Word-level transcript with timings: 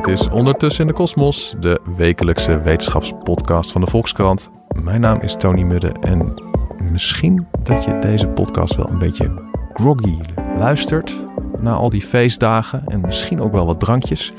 Dit 0.00 0.18
is 0.18 0.28
Ondertussen 0.28 0.80
in 0.80 0.86
de 0.86 0.92
Kosmos, 0.92 1.54
de 1.58 1.80
wekelijkse 1.96 2.60
wetenschapspodcast 2.60 3.72
van 3.72 3.80
de 3.80 3.86
Volkskrant. 3.86 4.50
Mijn 4.82 5.00
naam 5.00 5.20
is 5.20 5.34
Tony 5.34 5.62
Mudde 5.62 5.92
en 6.00 6.42
misschien 6.90 7.46
dat 7.62 7.84
je 7.84 7.98
deze 7.98 8.28
podcast 8.28 8.76
wel 8.76 8.88
een 8.88 8.98
beetje 8.98 9.42
groggy 9.72 10.18
luistert 10.58 11.26
na 11.58 11.72
al 11.72 11.90
die 11.90 12.02
feestdagen 12.02 12.82
en 12.86 13.00
misschien 13.00 13.40
ook 13.40 13.52
wel 13.52 13.66
wat 13.66 13.80
drankjes. 13.80 14.32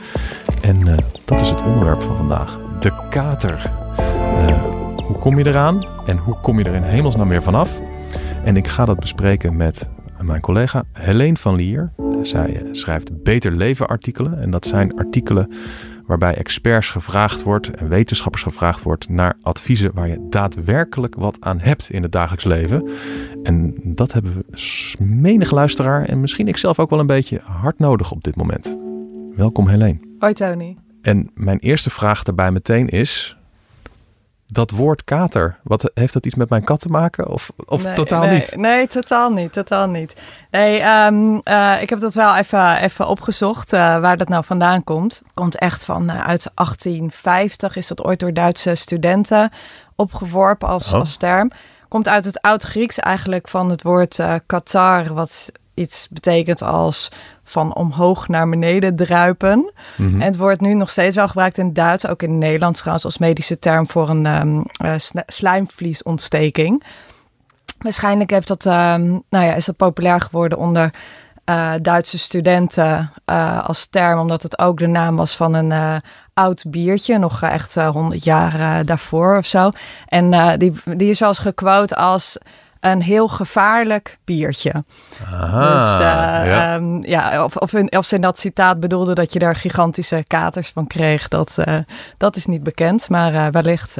En 0.61 0.79
uh, 0.79 0.97
dat 1.25 1.41
is 1.41 1.49
het 1.49 1.63
onderwerp 1.63 2.01
van 2.01 2.15
vandaag, 2.15 2.59
de 2.79 3.07
kater. 3.09 3.71
Uh, 3.97 4.63
hoe 5.05 5.17
kom 5.17 5.37
je 5.37 5.47
eraan 5.47 5.87
en 6.05 6.17
hoe 6.17 6.39
kom 6.41 6.59
je 6.59 6.65
er 6.65 6.75
in 6.75 6.83
hemelsnaam 6.83 7.29
weer 7.29 7.43
vanaf? 7.43 7.81
En 8.43 8.55
ik 8.55 8.67
ga 8.67 8.85
dat 8.85 8.99
bespreken 8.99 9.57
met 9.57 9.89
mijn 10.21 10.41
collega 10.41 10.83
Helene 10.93 11.37
van 11.37 11.55
Lier. 11.55 11.91
Zij 12.21 12.65
schrijft 12.71 13.23
Beter 13.23 13.51
Leven 13.51 13.87
artikelen. 13.87 14.41
En 14.41 14.51
dat 14.51 14.65
zijn 14.65 14.97
artikelen 14.97 15.51
waarbij 16.05 16.35
experts 16.35 16.89
gevraagd 16.89 17.43
wordt 17.43 17.69
en 17.69 17.89
wetenschappers 17.89 18.43
gevraagd 18.43 18.83
wordt 18.83 19.09
naar 19.09 19.37
adviezen 19.41 19.91
waar 19.93 20.07
je 20.07 20.27
daadwerkelijk 20.29 21.15
wat 21.15 21.37
aan 21.39 21.59
hebt 21.59 21.89
in 21.89 22.01
het 22.01 22.11
dagelijks 22.11 22.43
leven. 22.43 22.89
En 23.43 23.75
dat 23.83 24.13
hebben 24.13 24.33
we 24.33 24.45
menig 24.99 25.51
luisteraar 25.51 26.05
en 26.05 26.19
misschien 26.21 26.47
ik 26.47 26.57
zelf 26.57 26.79
ook 26.79 26.89
wel 26.89 26.99
een 26.99 27.07
beetje 27.07 27.41
hard 27.43 27.79
nodig 27.79 28.11
op 28.11 28.23
dit 28.23 28.35
moment. 28.35 28.77
Welkom 29.35 29.67
Helene. 29.67 29.99
Hoi 30.19 30.33
Tony. 30.33 30.77
En 31.01 31.29
mijn 31.33 31.59
eerste 31.59 31.89
vraag 31.89 32.23
daarbij 32.23 32.51
meteen 32.51 32.87
is: 32.87 33.37
dat 34.53 34.71
woord 34.71 35.03
kater, 35.03 35.57
wat 35.63 35.91
heeft 35.93 36.13
dat 36.13 36.25
iets 36.25 36.35
met 36.35 36.49
mijn 36.49 36.63
kat 36.63 36.79
te 36.79 36.87
maken? 36.87 37.27
Of, 37.29 37.51
of 37.65 37.83
totaal 37.83 38.21
nee, 38.21 38.33
niet? 38.33 38.55
Nee, 38.55 38.87
totaal 38.87 39.31
niet. 39.31 39.53
Totaal 39.53 39.87
niet. 39.87 40.13
Nee, 40.49 40.83
um, 40.83 41.41
uh, 41.43 41.81
ik 41.81 41.89
heb 41.89 41.99
dat 41.99 42.13
wel 42.13 42.35
even, 42.35 42.77
even 42.77 43.07
opgezocht, 43.07 43.73
uh, 43.73 43.79
waar 43.79 44.17
dat 44.17 44.27
nou 44.27 44.43
vandaan 44.43 44.83
komt. 44.83 45.21
Komt 45.33 45.57
echt 45.57 45.85
van 45.85 46.03
uh, 46.03 46.25
uit 46.27 46.51
1850, 46.55 47.75
is 47.75 47.87
dat 47.87 48.03
ooit 48.03 48.19
door 48.19 48.33
Duitse 48.33 48.75
studenten 48.75 49.51
opgeworpen 49.95 50.67
als, 50.67 50.93
oh. 50.93 50.99
als 50.99 51.17
term. 51.17 51.51
Komt 51.87 52.07
uit 52.07 52.25
het 52.25 52.41
Oud-Grieks 52.41 52.99
eigenlijk 52.99 53.47
van 53.47 53.69
het 53.69 53.83
woord 53.83 54.19
katar, 54.45 55.13
wat 55.13 55.51
iets 55.73 56.07
betekent 56.09 56.61
als 56.61 57.09
van 57.51 57.75
omhoog 57.75 58.27
naar 58.27 58.49
beneden 58.49 58.95
druipen. 58.95 59.57
Mm 59.97 60.11
-hmm. 60.11 60.21
En 60.21 60.27
het 60.27 60.37
wordt 60.37 60.61
nu 60.61 60.73
nog 60.73 60.89
steeds 60.89 61.15
wel 61.15 61.27
gebruikt 61.27 61.57
in 61.57 61.73
Duits, 61.73 62.07
ook 62.07 62.21
in 62.23 62.29
het 62.29 62.39
Nederlands 62.39 62.79
trouwens 62.79 63.05
als 63.05 63.17
medische 63.17 63.59
term 63.59 63.87
voor 63.87 64.09
een 64.09 64.25
um, 64.25 64.65
uh, 64.85 64.93
slijmvliesontsteking. 65.27 66.83
Waarschijnlijk 67.77 68.29
heeft 68.29 68.47
dat, 68.47 68.65
um, 68.65 69.23
nou 69.29 69.45
ja, 69.45 69.53
is 69.53 69.65
dat 69.65 69.75
populair 69.75 70.21
geworden 70.21 70.57
onder 70.57 70.93
uh, 71.45 71.73
Duitse 71.81 72.17
studenten 72.17 73.11
uh, 73.25 73.67
als 73.67 73.85
term, 73.85 74.19
omdat 74.19 74.43
het 74.43 74.59
ook 74.59 74.77
de 74.77 74.87
naam 74.87 75.15
was 75.15 75.35
van 75.35 75.53
een 75.53 76.01
oud 76.33 76.63
biertje, 76.67 77.17
nog 77.17 77.41
echt 77.41 77.75
100 77.75 78.23
jaar 78.23 78.85
daarvoor 78.85 79.37
of 79.37 79.45
zo. 79.45 79.69
En 80.05 80.57
die, 80.59 80.73
die 80.85 81.09
is 81.09 81.17
zelfs 81.17 81.39
gequote 81.39 81.95
als 81.95 82.37
een 82.81 83.01
heel 83.01 83.27
gevaarlijk 83.27 84.17
biertje. 84.23 84.83
Aha, 85.25 85.73
dus, 85.73 85.93
uh, 85.93 86.51
ja. 86.51 86.75
Um, 86.75 87.03
ja. 87.05 87.43
of, 87.43 87.55
of, 87.55 87.73
of 87.73 88.05
ze 88.05 88.15
in 88.15 88.21
dat 88.21 88.39
citaat 88.39 88.79
bedoelde 88.79 89.13
dat 89.13 89.33
je 89.33 89.39
daar 89.39 89.55
gigantische 89.55 90.23
katers 90.27 90.69
van 90.69 90.87
kreeg, 90.87 91.27
dat, 91.27 91.55
uh, 91.65 91.77
dat 92.17 92.35
is 92.35 92.45
niet 92.45 92.63
bekend, 92.63 93.09
maar 93.09 93.33
uh, 93.33 93.47
wellicht. 93.47 93.97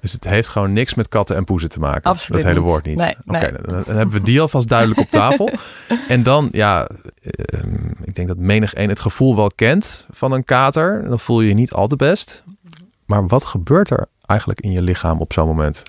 Dus 0.00 0.12
het 0.12 0.24
heeft 0.24 0.48
gewoon 0.48 0.72
niks 0.72 0.94
met 0.94 1.08
katten 1.08 1.36
en 1.36 1.44
poezen 1.44 1.68
te 1.68 1.78
maken. 1.78 2.02
Absoluut 2.02 2.42
dat 2.42 2.50
hele 2.50 2.62
niet. 2.62 2.70
woord 2.70 2.84
niet. 2.84 2.96
Nee, 2.96 3.16
Oké, 3.26 3.38
nee. 3.38 3.52
dan, 3.52 3.82
dan, 3.86 3.96
hebben 3.96 4.14
we 4.14 4.22
die 4.22 4.40
alvast 4.40 4.68
duidelijk 4.68 5.00
op 5.00 5.10
tafel. 5.10 5.50
en 6.08 6.22
dan, 6.22 6.48
ja, 6.52 6.88
um, 7.54 7.90
ik 8.04 8.14
denk 8.14 8.28
dat 8.28 8.36
menig 8.36 8.74
een 8.74 8.88
het 8.88 9.00
gevoel 9.00 9.36
wel 9.36 9.50
kent 9.54 10.06
van 10.10 10.32
een 10.32 10.44
kater. 10.44 11.04
Dan 11.08 11.18
voel 11.18 11.40
je 11.40 11.48
je 11.48 11.54
niet 11.54 11.72
al 11.72 11.86
te 11.86 11.96
best. 11.96 12.44
Maar 13.06 13.26
wat 13.26 13.44
gebeurt 13.44 13.90
er 13.90 14.06
eigenlijk 14.26 14.60
in 14.60 14.70
je 14.70 14.82
lichaam 14.82 15.20
op 15.20 15.32
zo'n 15.32 15.46
moment? 15.46 15.82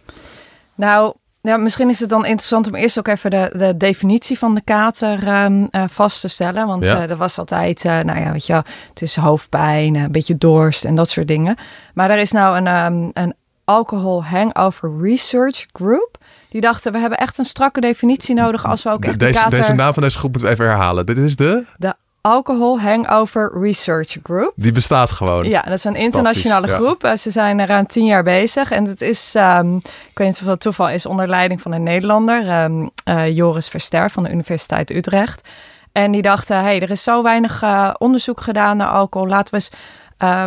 Nou, 0.76 1.16
ja, 1.48 1.58
misschien 1.58 1.90
is 1.90 2.00
het 2.00 2.10
dan 2.10 2.26
interessant 2.26 2.68
om 2.68 2.76
eerst 2.76 3.00
ook 3.00 3.08
even 3.08 3.30
de, 3.30 3.54
de 3.58 3.78
definitie 3.78 4.38
van 4.38 4.56
de 4.56 4.62
kater 4.62 5.44
um, 5.44 5.68
uh, 5.72 5.84
vast 5.90 6.22
te 6.22 6.28
stellen. 6.28 6.68
Want 6.68 6.88
ja. 6.88 6.96
uh, 6.96 7.10
er 7.10 7.18
was 7.18 7.40
altijd, 7.40 7.86
uh, 7.86 8.00
nou 8.00 8.20
ja, 8.20 8.32
weet 8.32 8.46
je 8.46 8.54
het 8.54 9.02
is 9.02 9.16
hoofdpijn, 9.16 9.96
een 9.96 10.12
beetje 10.12 10.38
dorst 10.38 10.86
en 10.86 10.96
dat 10.96 11.10
soort 11.10 11.28
dingen. 11.28 11.56
Maar 11.94 12.10
er 12.10 12.18
is 12.18 12.32
nou 12.32 12.58
een, 12.58 12.68
um, 12.68 13.12
een 13.14 13.34
alcohol 13.64 14.24
hangover 14.24 15.02
research 15.02 15.66
group. 15.72 16.18
Die 16.50 16.62
dachten, 16.62 16.92
we 16.92 16.98
hebben 16.98 17.18
echt 17.18 17.38
een 17.38 17.46
strakke 17.46 17.82
definitie 17.82 18.36
nodig 18.36 18.66
als 18.66 18.84
we 18.84 18.90
ook 18.90 19.04
echt 19.04 19.20
de, 19.20 19.26
deze, 19.26 19.32
de 19.32 19.40
kater... 19.40 19.60
Deze 19.60 19.74
naam 19.74 19.94
van 19.94 20.04
deze 20.04 20.18
groep 20.18 20.32
moeten 20.32 20.50
we 20.50 20.56
even 20.56 20.70
herhalen. 20.70 21.06
Dit 21.06 21.18
is 21.18 21.36
de... 21.36 21.66
De 21.78 21.94
Alcohol 22.22 22.80
Hangover 22.80 23.52
Research 23.62 24.18
Group. 24.24 24.54
Die 24.56 24.72
bestaat 24.72 25.12
gewoon. 25.12 25.50
Ja, 25.50 25.62
dat 25.62 25.74
is 25.74 25.84
een 25.84 25.96
internationale 25.96 26.68
groep. 26.68 27.02
Ja. 27.02 27.16
Ze 27.16 27.32
zijn 27.32 27.66
ruim 27.66 27.88
tien 27.88 28.06
jaar 28.06 28.24
bezig. 28.24 28.72
En 28.72 28.86
het 28.86 29.02
is, 29.02 29.34
um, 29.38 29.76
ik 29.76 30.12
weet 30.14 30.28
niet 30.28 30.40
of 30.40 30.46
dat 30.46 30.60
toeval 30.60 30.90
is, 30.90 31.06
onder 31.06 31.28
leiding 31.28 31.62
van 31.62 31.72
een 31.72 31.84
Nederlander, 31.84 32.64
um, 32.64 32.90
uh, 33.06 33.36
Joris 33.36 33.68
Verster 33.68 34.10
van 34.10 34.24
de 34.24 34.32
Universiteit 34.32 34.90
Utrecht. 34.90 35.48
En 35.92 36.12
die 36.12 36.22
dachten, 36.22 36.62
hey, 36.62 36.82
er 36.82 36.90
is 36.90 37.04
zo 37.04 37.24
weinig 37.24 37.64
uh, 37.64 37.94
onderzoek 37.98 38.42
gedaan 38.42 38.78
naar 38.78 38.88
alcohol. 38.88 39.28
Laten 39.28 39.54
we 39.54 39.60
eens 39.60 39.72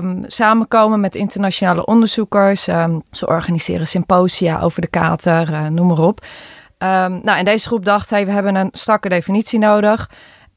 um, 0.03 0.25
samenkomen 0.27 1.01
met 1.01 1.15
internationale 1.15 1.85
onderzoekers. 1.85 2.63
ze 3.11 3.27
organiseren 3.27 3.87
symposia 3.87 4.61
over 4.61 4.81
de 4.81 4.87
kater, 4.87 5.51
uh, 5.51 5.67
noem 5.67 5.87
maar 5.87 5.99
op. 5.99 6.27
nou, 6.79 7.39
en 7.39 7.45
deze 7.45 7.67
groep 7.67 7.85
dacht, 7.85 8.11
hey, 8.11 8.27
we 8.27 8.33
hebben 8.33 8.55
een 8.55 8.71
strakke 8.73 9.09
definitie 9.09 9.59
nodig. 9.59 10.09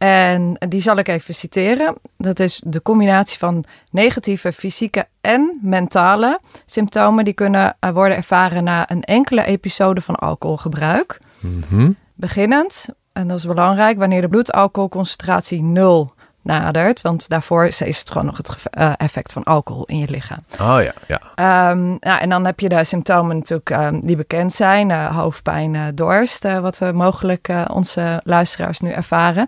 En 0.03 0.55
die 0.69 0.81
zal 0.81 0.97
ik 0.97 1.07
even 1.07 1.33
citeren. 1.33 1.95
Dat 2.17 2.39
is 2.39 2.61
de 2.65 2.81
combinatie 2.81 3.37
van 3.37 3.63
negatieve 3.91 4.51
fysieke 4.51 5.07
en 5.21 5.59
mentale 5.61 6.39
symptomen 6.65 7.25
die 7.25 7.33
kunnen 7.33 7.77
worden 7.93 8.17
ervaren 8.17 8.63
na 8.63 8.91
een 8.91 9.03
enkele 9.03 9.45
episode 9.45 10.01
van 10.01 10.15
alcoholgebruik. 10.15 11.19
Mm 11.39 11.63
-hmm. 11.69 11.95
Beginnend, 12.13 12.85
en 13.13 13.27
dat 13.27 13.37
is 13.37 13.45
belangrijk, 13.45 13.97
wanneer 13.97 14.21
de 14.21 14.27
bloedalcoholconcentratie 14.27 15.61
nul 15.61 16.11
nadert. 16.41 17.01
Want 17.01 17.29
daarvoor 17.29 17.65
is 17.65 17.79
het 17.79 18.11
gewoon 18.11 18.25
nog 18.25 18.37
het 18.37 18.65
uh, 18.77 18.93
effect 18.97 19.33
van 19.33 19.43
alcohol 19.43 19.85
in 19.85 19.97
je 19.97 20.09
lichaam. 20.09 20.39
Oh 20.61 20.77
ja, 20.81 20.93
ja. 21.07 21.71
Um, 21.71 21.97
nou, 21.99 22.19
en 22.19 22.29
dan 22.29 22.45
heb 22.45 22.59
je 22.59 22.69
de 22.69 22.83
symptomen 22.83 23.35
natuurlijk 23.35 23.69
um, 23.69 24.01
die 24.05 24.15
bekend 24.15 24.53
zijn. 24.53 24.89
Uh, 24.89 25.17
hoofdpijn, 25.17 25.73
uh, 25.73 25.83
dorst, 25.93 26.43
wat 26.43 26.77
we 26.77 26.91
mogelijk 26.91 27.49
onze 27.67 28.21
luisteraars 28.23 28.79
nu 28.79 28.89
ervaren. 28.89 29.47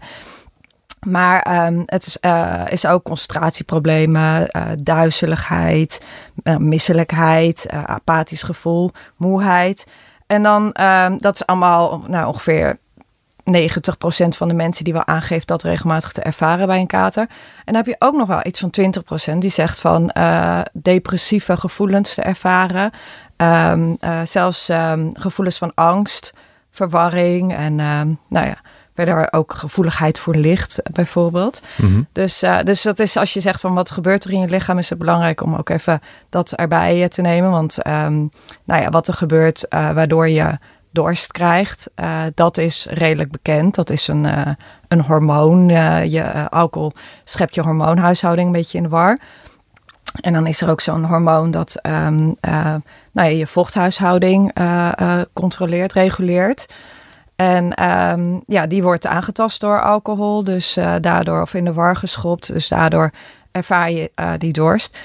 Maar 1.06 1.66
um, 1.68 1.84
het 1.86 2.06
is, 2.06 2.18
uh, 2.22 2.64
is, 2.70 2.86
ook 2.86 3.04
concentratieproblemen, 3.04 4.42
uh, 4.42 4.64
duizeligheid, 4.84 6.06
uh, 6.44 6.58
misselijkheid, 6.58 7.68
apathisch 7.70 8.44
gevoel, 8.44 8.92
moeheid. 9.16 9.86
En 10.28 10.44
dan, 10.44 10.76
um, 10.82 11.18
dat 11.18 11.36
is 11.36 11.46
allemaal 11.46 12.04
nou, 12.08 12.28
ongeveer 12.28 12.80
90% 13.44 14.38
van 14.38 14.48
de 14.48 14.54
mensen 14.54 14.84
die 14.84 14.94
wel 14.94 15.06
aangeeft 15.06 15.48
dat 15.48 15.64
regelmatig 15.64 16.12
te 16.12 16.22
ervaren 16.22 16.68
bij 16.68 16.80
een 16.80 16.88
kater. 16.88 17.24
En 17.66 17.74
dan 17.74 17.76
heb 17.76 17.86
je 17.86 17.96
ook 18.00 18.16
nog 18.16 18.28
wel 18.28 18.40
iets 18.44 18.60
van 18.60 18.74
20% 19.36 19.38
die 19.38 19.50
zegt 19.50 19.80
van 19.80 20.12
depressieve 20.74 21.58
gevoelens 21.58 22.14
te 22.14 22.22
ervaren. 22.22 22.92
Um, 23.38 23.98
zelfs 24.24 24.70
gevoelens 25.14 25.58
van 25.58 25.72
angst, 25.76 26.34
verwarring 26.72 27.56
en 27.56 27.76
nou 28.30 28.46
ja 28.48 28.58
verder 28.96 29.28
ook 29.34 29.54
gevoeligheid 29.54 30.20
voor 30.20 30.36
licht 30.36 30.82
bijvoorbeeld. 30.92 31.62
Mm 31.76 31.88
-hmm. 31.88 32.08
Dus, 32.12 32.44
uh, 32.44 32.60
dus 32.64 32.82
dat 32.82 33.00
is 33.00 33.18
als 33.18 33.34
je 33.34 33.40
zegt 33.40 33.62
van 33.62 33.74
wat 33.74 33.92
gebeurt 33.92 34.24
er 34.24 34.32
in 34.32 34.40
je 34.40 34.48
lichaam, 34.48 34.78
is 34.78 34.90
het 34.90 34.98
belangrijk 34.98 35.42
om 35.42 35.56
ook 35.56 35.70
even 35.70 36.00
dat 36.30 36.52
erbij 36.52 37.10
te 37.10 37.22
nemen. 37.22 37.52
Want 37.52 37.88
um, 37.88 38.30
nou 38.64 38.82
ja, 38.82 38.90
wat 38.90 39.08
er 39.08 39.14
gebeurt 39.14 39.66
uh, 39.70 39.92
waardoor 39.92 40.30
je 40.30 40.58
dorst 40.92 41.32
krijgt, 41.32 41.90
uh, 41.96 42.22
dat 42.34 42.58
is 42.58 42.88
redelijk 42.90 43.32
bekend. 43.32 43.76
Dat 43.76 43.90
is 43.90 44.08
een, 44.08 44.28
een 44.88 45.02
hormoon. 45.02 45.68
je 46.10 46.50
alcohol 46.50 46.92
schept 47.24 47.56
je 47.56 47.62
hormoonhuishouding 47.62 48.48
een 48.48 48.54
beetje 48.54 48.78
in 48.78 48.84
de 48.84 48.90
war. 48.90 49.20
En 50.22 50.34
dan 50.34 50.48
is 50.48 50.62
er 50.62 50.70
ook 50.70 50.82
zo'n 50.82 51.06
hormoon 51.06 51.52
dat 51.52 51.80
um, 51.84 52.36
nou 52.42 52.82
ja, 53.12 53.24
je 53.24 53.48
vochthuishouding 53.48 54.54
controleert, 55.34 55.94
reguleert. 55.94 56.68
En 57.36 57.84
um, 57.84 58.44
ja, 58.46 58.68
die 58.68 58.84
wordt 58.84 59.08
aangetast 59.08 59.62
door 59.62 59.82
alcohol, 59.82 60.44
dus 60.44 60.78
uh, 60.78 60.96
daardoor 61.02 61.42
of 61.42 61.54
in 61.54 61.66
de 61.66 61.74
war 61.74 61.96
geschopt. 61.96 62.54
Dus 62.54 62.68
daardoor 62.68 63.12
ervaar 63.52 63.92
je 63.92 64.12
uh, 64.16 64.32
die 64.38 64.54
dorst. 64.54 64.98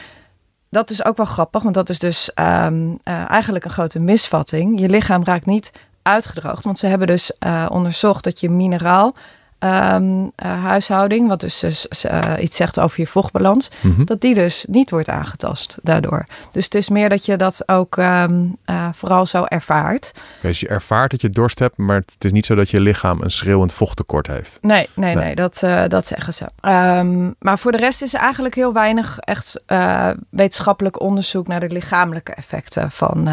Dat 0.68 0.90
is 0.90 1.04
ook 1.04 1.16
wel 1.16 1.26
grappig, 1.26 1.62
want 1.62 1.74
dat 1.74 1.88
is 1.88 1.98
dus 1.98 2.30
um, 2.34 2.90
uh, 2.90 3.30
eigenlijk 3.30 3.64
een 3.64 3.70
grote 3.70 3.98
misvatting. 3.98 4.80
Je 4.80 4.88
lichaam 4.88 5.24
raakt 5.24 5.46
niet 5.46 5.72
uitgedroogd, 6.02 6.64
want 6.64 6.78
ze 6.78 6.86
hebben 6.86 7.06
dus 7.06 7.32
onderzocht 7.68 8.24
dat 8.24 8.40
je 8.40 8.50
mineraal 8.50 9.14
ehm, 9.60 10.24
eh, 10.36 10.62
huishouding, 10.64 11.28
wat 11.28 11.40
dus, 11.40 11.58
dus 11.58 11.88
eh, 11.88 12.32
iets 12.40 12.56
zegt 12.56 12.80
over 12.80 13.00
je 13.00 13.06
vochtbalans, 13.06 13.70
Mhm. 13.80 14.04
dat 14.04 14.20
die 14.20 14.34
dus 14.34 14.64
niet 14.68 14.90
wordt 14.90 15.08
aangetast 15.08 15.78
daardoor. 15.82 16.24
Dus 16.52 16.64
het 16.64 16.74
is 16.74 16.88
meer 16.88 17.08
dat 17.08 17.24
je 17.26 17.36
dat 17.36 17.68
ook 17.68 17.96
ehm, 17.96 18.44
eh, 18.64 18.88
vooral 18.94 19.26
zo 19.26 19.44
ervaart. 19.44 20.10
Dus 20.42 20.60
je 20.60 20.68
ervaart 20.68 21.10
dat 21.10 21.20
je 21.20 21.30
dorst 21.30 21.58
hebt, 21.58 21.76
maar 21.76 21.96
het 21.96 22.24
is 22.24 22.32
niet 22.32 22.46
zo 22.46 22.54
dat 22.54 22.70
je 22.70 22.80
lichaam 22.80 23.20
een 23.22 23.30
schreeuwend 23.30 23.74
vochttekort 23.74 24.26
heeft. 24.26 24.58
Nee, 24.60 24.88
nee, 24.94 25.14
Nee. 25.14 25.24
nee, 25.24 25.34
dat, 25.34 25.62
dat 25.88 26.06
zeggen 26.06 26.34
ze. 26.34 26.46
Ehm, 26.60 27.30
maar 27.38 27.58
voor 27.58 27.72
de 27.72 27.78
rest 27.78 28.02
is 28.02 28.14
er 28.14 28.20
eigenlijk 28.20 28.54
heel 28.54 28.72
weinig 28.72 29.18
echt 29.18 29.62
wetenschappelijk 30.30 31.00
onderzoek 31.00 31.46
naar 31.46 31.60
de 31.60 31.68
lichamelijke 31.70 32.32
effecten 32.32 32.90
van, 32.90 33.28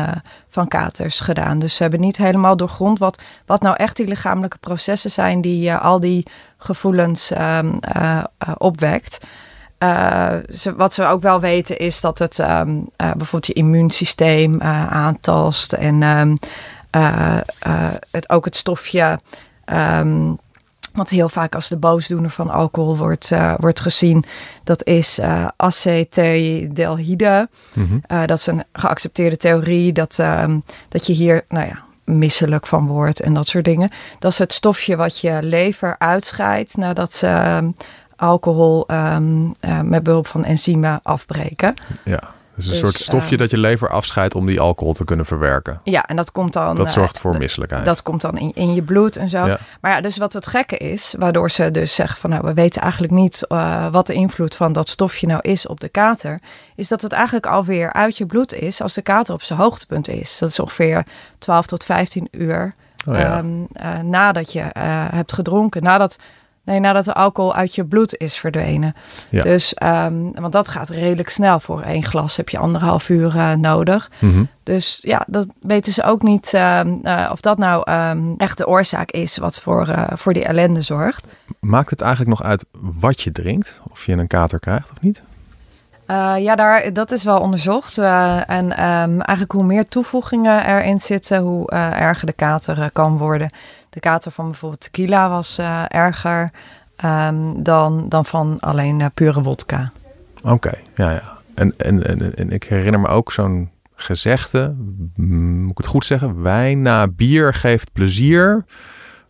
van 0.57 0.67
katers 0.67 1.19
gedaan. 1.19 1.59
Dus 1.59 1.75
ze 1.75 1.81
hebben 1.81 1.99
niet 1.99 2.17
helemaal 2.17 2.57
doorgrond 2.57 2.99
wat, 2.99 3.23
wat 3.45 3.61
nou 3.61 3.75
echt 3.75 3.95
die 3.95 4.07
lichamelijke 4.07 4.57
processen 4.57 5.11
zijn 5.11 5.41
die 5.41 5.69
eh, 5.69 5.81
al 5.81 5.99
die 5.99 6.25
gevoelens 6.57 7.31
eh, 7.31 8.23
opwekt. 8.57 9.25
Ze, 10.53 10.73
wat 10.77 10.93
ze 10.93 11.05
ook 11.05 11.21
wel 11.21 11.39
weten 11.39 11.77
is 11.77 12.01
dat 12.01 12.19
het 12.19 12.39
ehm, 12.39 12.79
eh, 12.95 13.11
bijvoorbeeld 13.11 13.47
je 13.47 13.53
immuunsysteem 13.53 14.61
aantast 14.61 15.73
en 15.73 16.03
ehm, 16.03 16.35
eh, 16.89 17.37
eh, 17.59 17.93
het, 18.11 18.29
ook 18.29 18.45
het 18.45 18.55
stofje. 18.55 19.19
Wat 20.93 21.09
heel 21.09 21.29
vaak 21.29 21.55
als 21.55 21.67
de 21.67 21.77
boosdoener 21.77 22.29
van 22.29 22.49
alcohol 22.49 22.97
wordt, 22.97 23.31
eh, 23.31 23.53
wordt 23.57 23.79
gezien. 23.79 24.23
Dat 24.63 24.85
is 24.85 25.19
eh 25.19 25.47
acetyldehydrogenase. 25.55 27.49
Mhm. 27.73 27.97
Eh, 28.01 28.25
dat 28.25 28.37
is 28.37 28.47
een 28.47 28.63
geaccepteerde 28.73 29.37
theorie 29.37 29.93
dat, 29.93 30.19
ehm, 30.19 30.59
dat 30.89 31.07
je 31.07 31.13
hier, 31.13 31.45
nou 31.47 31.67
ja, 31.67 31.79
misselijk 32.03 32.67
van 32.67 32.87
wordt 32.87 33.19
en 33.19 33.33
dat 33.33 33.47
soort 33.47 33.65
dingen. 33.65 33.91
Dat 34.19 34.31
is 34.31 34.37
het 34.37 34.53
stofje 34.53 34.95
wat 34.95 35.19
je 35.19 35.39
lever 35.41 35.95
uitscheidt 35.97 36.77
nadat 36.77 37.13
ze 37.13 37.27
ehm, 37.27 37.71
alcohol 38.15 38.87
ehm, 38.87 39.49
eh, 39.59 39.81
met 39.81 40.03
behulp 40.03 40.27
van 40.27 40.43
enzymen 40.43 40.99
afbreken. 41.03 41.73
Ja, 42.03 42.23
dus 42.57 42.65
een 42.65 42.71
Dus, 42.71 42.79
soort 42.79 42.95
stofje 42.95 43.31
eh, 43.31 43.37
dat 43.37 43.49
je 43.49 43.57
lever 43.57 43.89
afscheidt 43.89 44.35
om 44.35 44.45
die 44.45 44.59
alcohol 44.59 44.93
te 44.93 45.03
kunnen 45.03 45.25
verwerken. 45.25 45.79
Ja, 45.83 46.05
en 46.05 46.15
dat 46.15 46.31
komt 46.31 46.53
dan. 46.53 46.75
Dat 46.75 46.85
eh, 46.85 46.91
zorgt 46.91 47.19
voor 47.19 47.33
d- 47.33 47.37
misselijkheid. 47.37 47.85
Dat 47.85 48.01
komt 48.01 48.21
dan 48.21 48.37
in, 48.37 48.51
in 48.53 48.73
je 48.73 48.81
bloed 48.81 49.15
en 49.15 49.29
zo. 49.29 49.45
Ja. 49.45 49.59
Maar 49.81 49.91
ja, 49.91 50.01
dus 50.01 50.17
wat 50.17 50.33
het 50.33 50.47
gekke 50.47 50.77
is, 50.77 51.15
waardoor 51.17 51.51
ze 51.51 51.71
dus 51.71 51.95
zeggen 51.95 52.19
van 52.19 52.29
nou, 52.29 52.41
we 52.45 52.53
weten 52.53 52.81
eigenlijk 52.81 53.13
niet 53.13 53.47
eh, 53.47 53.87
wat 53.91 54.07
de 54.07 54.13
invloed 54.13 54.55
van 54.55 54.73
dat 54.73 54.89
stofje 54.89 55.27
nou 55.27 55.39
is 55.41 55.67
op 55.67 55.79
de 55.79 55.89
kater, 55.89 56.39
is 56.75 56.87
dat 56.87 57.01
het 57.01 57.11
eigenlijk 57.11 57.45
alweer 57.45 57.93
uit 57.93 58.17
je 58.17 58.25
bloed 58.25 58.53
is 58.53 58.81
als 58.81 58.93
de 58.93 59.01
kater 59.01 59.33
op 59.33 59.41
zijn 59.41 59.59
hoogtepunt 59.59 60.07
is. 60.07 60.37
Dat 60.37 60.49
is 60.49 60.59
ongeveer 60.59 61.05
12 61.39 61.65
tot 61.65 61.83
15 61.83 62.27
uur 62.31 62.73
Oh 63.07 63.17
ja. 63.17 63.37
ehm, 63.37 63.47
eh, 63.73 63.99
nadat 63.99 64.53
je 64.53 64.59
eh, 64.61 65.05
hebt 65.09 65.33
gedronken, 65.33 65.83
nadat, 65.83 66.17
nee, 66.67 66.79
nadat 66.79 67.05
de 67.05 67.13
alcohol 67.13 67.55
uit 67.55 67.75
je 67.75 67.85
bloed 67.85 68.17
is 68.17 68.37
verdwenen. 68.37 68.95
Ja. 69.29 69.43
Dus, 69.43 69.73
ehm, 69.73 70.31
want 70.31 70.53
dat 70.53 70.67
gaat 70.67 70.89
redelijk 70.89 71.29
snel. 71.29 71.59
Voor 71.59 71.81
één 71.81 72.03
glas 72.03 72.35
heb 72.35 72.49
je 72.49 72.57
anderhalf 72.57 73.09
uur 73.09 73.35
eh, 73.35 73.51
nodig. 73.51 74.11
Mhm. 74.19 74.43
Dus 74.63 74.99
ja, 75.01 75.23
dat 75.27 75.47
weten 75.61 75.93
ze 75.93 76.03
ook 76.03 76.21
niet 76.21 76.53
ehm, 76.53 76.95
eh, 77.03 77.29
of 77.31 77.41
dat 77.41 77.57
nou 77.57 77.81
ehm, 77.85 78.33
echt 78.37 78.57
de 78.57 78.67
oorzaak 78.67 79.11
is 79.11 79.37
wat 79.37 79.59
voor, 79.61 79.87
eh, 79.87 80.03
voor 80.13 80.33
die 80.33 80.45
ellende 80.45 80.81
zorgt. 80.81 81.27
Maakt 81.59 81.89
het 81.89 82.01
eigenlijk 82.01 82.39
nog 82.39 82.47
uit 82.47 82.65
wat 82.71 83.21
je 83.21 83.31
drinkt? 83.31 83.81
Of 83.91 84.05
je 84.05 84.13
een 84.13 84.27
kater 84.27 84.59
krijgt 84.59 84.91
of 84.91 85.01
niet? 85.01 85.21
Ja, 86.37 86.55
daar, 86.55 86.93
dat 86.93 87.11
is 87.11 87.23
wel 87.23 87.39
onderzocht. 87.39 87.97
En 87.97 88.71
eigenlijk 88.75 89.51
hoe 89.51 89.63
meer 89.63 89.87
toevoegingen 89.87 90.65
erin 90.65 90.99
zitten, 90.99 91.41
hoe 91.41 91.69
erger 91.71 92.25
de 92.25 92.33
kater 92.33 92.89
kan 92.91 93.17
worden. 93.17 93.49
De 93.97 94.03
kater 94.03 94.31
van 94.31 94.45
bijvoorbeeld 94.45 94.81
tequila 94.81 95.29
was 95.29 95.57
eh, 95.57 95.83
erger 95.87 96.51
ehm, 96.95 97.63
dan, 97.63 98.09
dan 98.09 98.25
van 98.25 98.59
alleen 98.59 99.01
eh, 99.01 99.07
pure 99.13 99.41
wodka. 99.41 99.91
Oké, 100.43 100.77
ja, 100.95 101.11
ja. 101.11 101.37
En, 101.55 101.73
en, 101.77 102.05
en, 102.07 102.35
en 102.35 102.49
ik 102.49 102.63
herinner 102.63 102.99
me 102.99 103.07
ook 103.07 103.31
zo'n 103.31 103.69
gezegde, 103.95 104.75
mm, 105.15 105.61
moet 105.61 105.71
ik 105.71 105.77
het 105.77 105.85
goed 105.85 106.05
zeggen? 106.05 106.41
Wijn 106.41 106.81
na 106.81 107.07
bier 107.07 107.53
geeft 107.53 107.91
plezier, 107.93 108.65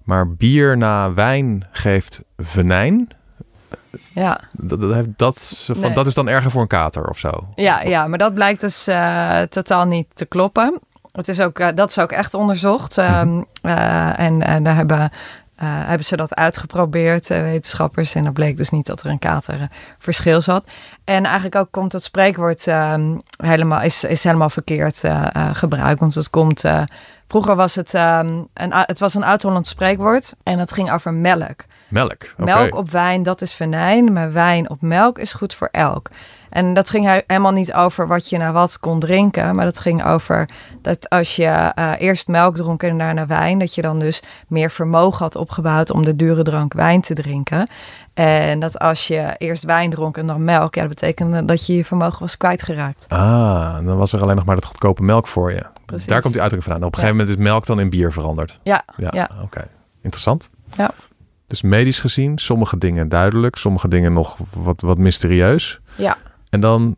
maar 0.03 0.35
bier 0.35 0.77
na 0.77 1.13
wijn 1.13 1.67
geeft 1.71 2.21
venijn. 2.37 3.07
Ja. 4.13 4.39
Dat, 4.51 4.79
dat, 4.79 4.93
heeft, 4.93 5.09
dat, 5.15 5.63
van, 5.65 5.79
Nee. 5.79 5.93
dat 5.93 6.07
is 6.07 6.13
dan 6.13 6.27
erger 6.27 6.51
voor 6.51 6.61
een 6.61 6.67
kater 6.67 7.09
of 7.09 7.17
zo. 7.17 7.29
Ja, 7.55 7.81
ja, 7.81 8.07
maar 8.07 8.17
dat 8.17 8.33
blijkt 8.33 8.61
dus 8.61 8.87
eh, 8.87 9.41
totaal 9.41 9.85
niet 9.85 10.07
te 10.13 10.25
kloppen. 10.25 10.79
Het 11.17 11.27
is 11.27 11.39
ook, 11.41 11.59
eh, 11.59 11.67
dat 11.75 11.89
is 11.89 11.99
ook 11.99 12.11
echt 12.11 12.33
onderzocht. 12.33 12.97
Ehm, 12.97 13.41
eh, 13.61 14.19
en, 14.19 14.41
en 14.41 14.63
daar 14.63 14.75
hebben, 14.75 14.99
eh, 14.99 15.67
hebben 15.67 16.05
ze 16.05 16.15
dat 16.15 16.35
uitgeprobeerd, 16.35 17.27
wetenschappers. 17.27 18.15
En 18.15 18.23
dat 18.23 18.33
bleek 18.33 18.57
dus 18.57 18.69
niet 18.69 18.85
dat 18.85 19.03
er 19.03 19.09
een 19.09 19.19
kater 19.19 19.61
eh, 19.61 19.67
verschil 19.97 20.41
zat. 20.41 20.67
En 21.03 21.23
eigenlijk 21.23 21.55
ook 21.55 21.71
komt 21.71 21.93
het 21.93 22.03
spreekwoord 22.03 22.67
ehm, 22.67 23.17
helemaal, 23.37 23.81
is, 23.81 24.03
is 24.03 24.23
helemaal 24.23 24.49
verkeerd 24.49 25.03
gebruikt. 25.53 25.99
Want 25.99 26.15
het 26.15 26.29
komt... 26.29 26.63
vroeger 27.27 27.55
was 27.55 27.75
het, 27.75 27.93
ehm, 27.93 28.43
een, 28.53 28.73
het 28.73 28.99
was 28.99 29.13
een 29.13 29.23
oud-Hollands 29.23 29.69
spreekwoord. 29.69 30.33
En 30.43 30.59
het 30.59 30.73
ging 30.73 30.91
over 30.91 31.13
melk. 31.13 31.65
Melk. 31.87 32.33
Melk 32.37 32.75
op 32.75 32.89
wijn, 32.91 33.23
dat 33.23 33.41
is 33.41 33.53
venijn. 33.53 34.13
Maar 34.13 34.31
wijn 34.31 34.69
op 34.69 34.81
melk 34.81 35.19
is 35.19 35.33
goed 35.33 35.53
voor 35.53 35.69
elk. 35.71 36.09
En 36.49 36.73
dat 36.73 36.89
ging 36.89 37.05
he- 37.05 37.21
helemaal 37.27 37.51
niet 37.51 37.73
over 37.73 38.07
wat 38.07 38.29
je 38.29 38.37
naar 38.37 38.53
wat 38.53 38.79
kon 38.79 38.99
drinken. 38.99 39.55
Maar 39.55 39.65
dat 39.65 39.79
ging 39.79 40.05
over 40.05 40.49
dat 40.81 41.09
als 41.09 41.35
je 41.35 41.45
eh, 41.45 41.91
eerst 41.97 42.27
melk 42.27 42.55
dronk 42.55 42.83
en 42.83 42.97
daarna 42.97 43.25
wijn... 43.25 43.59
dat 43.59 43.75
je 43.75 43.81
dan 43.81 43.99
dus 43.99 44.21
meer 44.47 44.71
vermogen 44.71 45.17
had 45.23 45.35
opgebouwd 45.35 45.91
om 45.91 46.03
de 46.05 46.15
dure 46.15 46.43
drank 46.43 46.73
wijn 46.73 47.01
te 47.01 47.13
drinken. 47.13 47.69
En 48.13 48.59
dat 48.59 48.79
als 48.79 49.07
je 49.07 49.35
eerst 49.37 49.63
wijn 49.63 49.89
dronk 49.89 50.17
en 50.17 50.27
dan 50.27 50.43
melk... 50.43 50.75
ja, 50.75 50.81
dat 50.81 50.89
betekende 50.89 51.45
dat 51.45 51.65
je 51.65 51.75
je 51.75 51.85
vermogen 51.85 52.19
was 52.19 52.37
kwijtgeraakt. 52.37 53.05
Ah, 53.07 53.75
dan 53.85 53.97
was 53.97 54.13
er 54.13 54.21
alleen 54.21 54.35
nog 54.35 54.45
maar 54.45 54.55
dat 54.55 54.65
goedkope 54.65 55.03
melk 55.03 55.27
voor 55.27 55.51
je. 55.51 55.65
Precies. 55.85 56.07
Daar 56.07 56.21
komt 56.21 56.33
die 56.33 56.41
uitdrukking 56.41 56.71
vandaan. 56.73 56.87
Op 56.89 56.95
een 56.95 57.01
Ja. 57.01 57.07
gegeven 57.07 57.25
moment 57.27 57.45
is 57.45 57.51
melk 57.51 57.65
dan 57.65 57.79
in 57.79 57.89
bier 57.89 58.13
veranderd. 58.13 58.59
Ja, 58.63 58.83
Ja, 58.97 59.07
Ja. 59.11 59.29
oké. 59.43 59.67
Interessant. 60.01 60.49
Ja. 60.77 60.91
Dus 61.47 61.61
medisch 61.61 61.99
gezien, 61.99 62.37
sommige 62.37 62.77
dingen 62.77 63.09
duidelijk, 63.09 63.55
sommige 63.55 63.87
dingen 63.87 64.13
nog 64.13 64.37
wat, 64.53 64.81
wat 64.81 64.97
mysterieus. 64.97 65.79
ja. 65.95 66.17
En 66.49 66.59
dan 66.59 66.95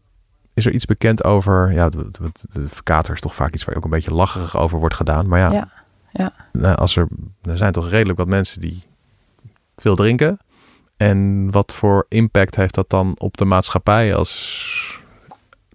is 0.54 0.66
er 0.66 0.74
iets 0.74 0.86
bekend 0.86 1.24
over, 1.24 1.72
ja, 1.74 1.90
de, 1.90 2.12
de, 2.12 2.30
de 2.50 2.70
verkater 2.70 3.14
is 3.14 3.22
toch 3.22 3.36
vaak 3.36 3.54
iets 3.54 3.64
waar 3.64 3.74
je 3.74 3.80
ook 3.80 3.86
een 3.86 3.98
beetje 3.98 4.14
lacherig 4.14 4.58
over 4.58 4.80
wordt 4.80 4.96
gedaan. 4.96 5.28
Maar 5.28 5.40
ja, 5.40 5.52
Ja, 5.52 5.70
ja. 6.12 6.34
nou, 6.52 6.76
als 6.76 6.96
er, 6.96 7.08
er 7.42 7.58
zijn 7.58 7.72
toch 7.72 7.90
redelijk 7.90 8.18
wat 8.18 8.28
mensen 8.28 8.62
die 8.62 8.84
veel 9.76 9.96
drinken. 9.96 10.40
En 10.98 11.52
wat 11.52 11.74
voor 11.74 12.06
impact 12.10 12.56
heeft 12.56 12.74
dat 12.74 12.90
dan 12.90 13.16
op 13.18 13.38
de 13.38 13.46
maatschappij 13.46 14.16
als 14.16 15.00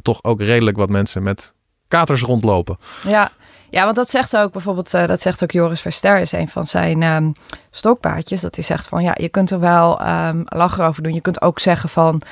toch 0.02 0.24
ook 0.24 0.40
redelijk 0.40 0.76
wat 0.76 0.88
mensen 0.88 1.22
met 1.22 1.52
katers 1.88 2.22
rondlopen? 2.22 2.78
Ja. 3.02 3.30
ja, 3.70 3.84
want 3.84 3.96
dat 3.96 4.10
zegt 4.10 4.36
ook 4.36 4.52
bijvoorbeeld, 4.52 4.94
eh, 4.94 5.06
dat 5.06 5.20
zegt 5.20 5.42
ook 5.42 5.50
Joris 5.50 5.80
Verster, 5.80 6.18
is 6.18 6.32
een 6.32 6.48
van 6.48 6.64
zijn 6.64 7.02
ehm, 7.02 7.32
stokpaardjes. 7.70 8.40
Dat 8.40 8.54
hij 8.54 8.64
zegt 8.64 8.88
van 8.88 9.02
ja, 9.02 9.14
je 9.20 9.28
kunt 9.28 9.50
er 9.50 9.60
wel 9.60 10.00
ehm 10.00 10.42
lachen 10.44 10.84
over 10.84 11.02
doen. 11.02 11.14
Je 11.14 11.20
kunt 11.20 11.42
ook 11.42 11.58
zeggen 11.58 11.88
van. 11.88 12.22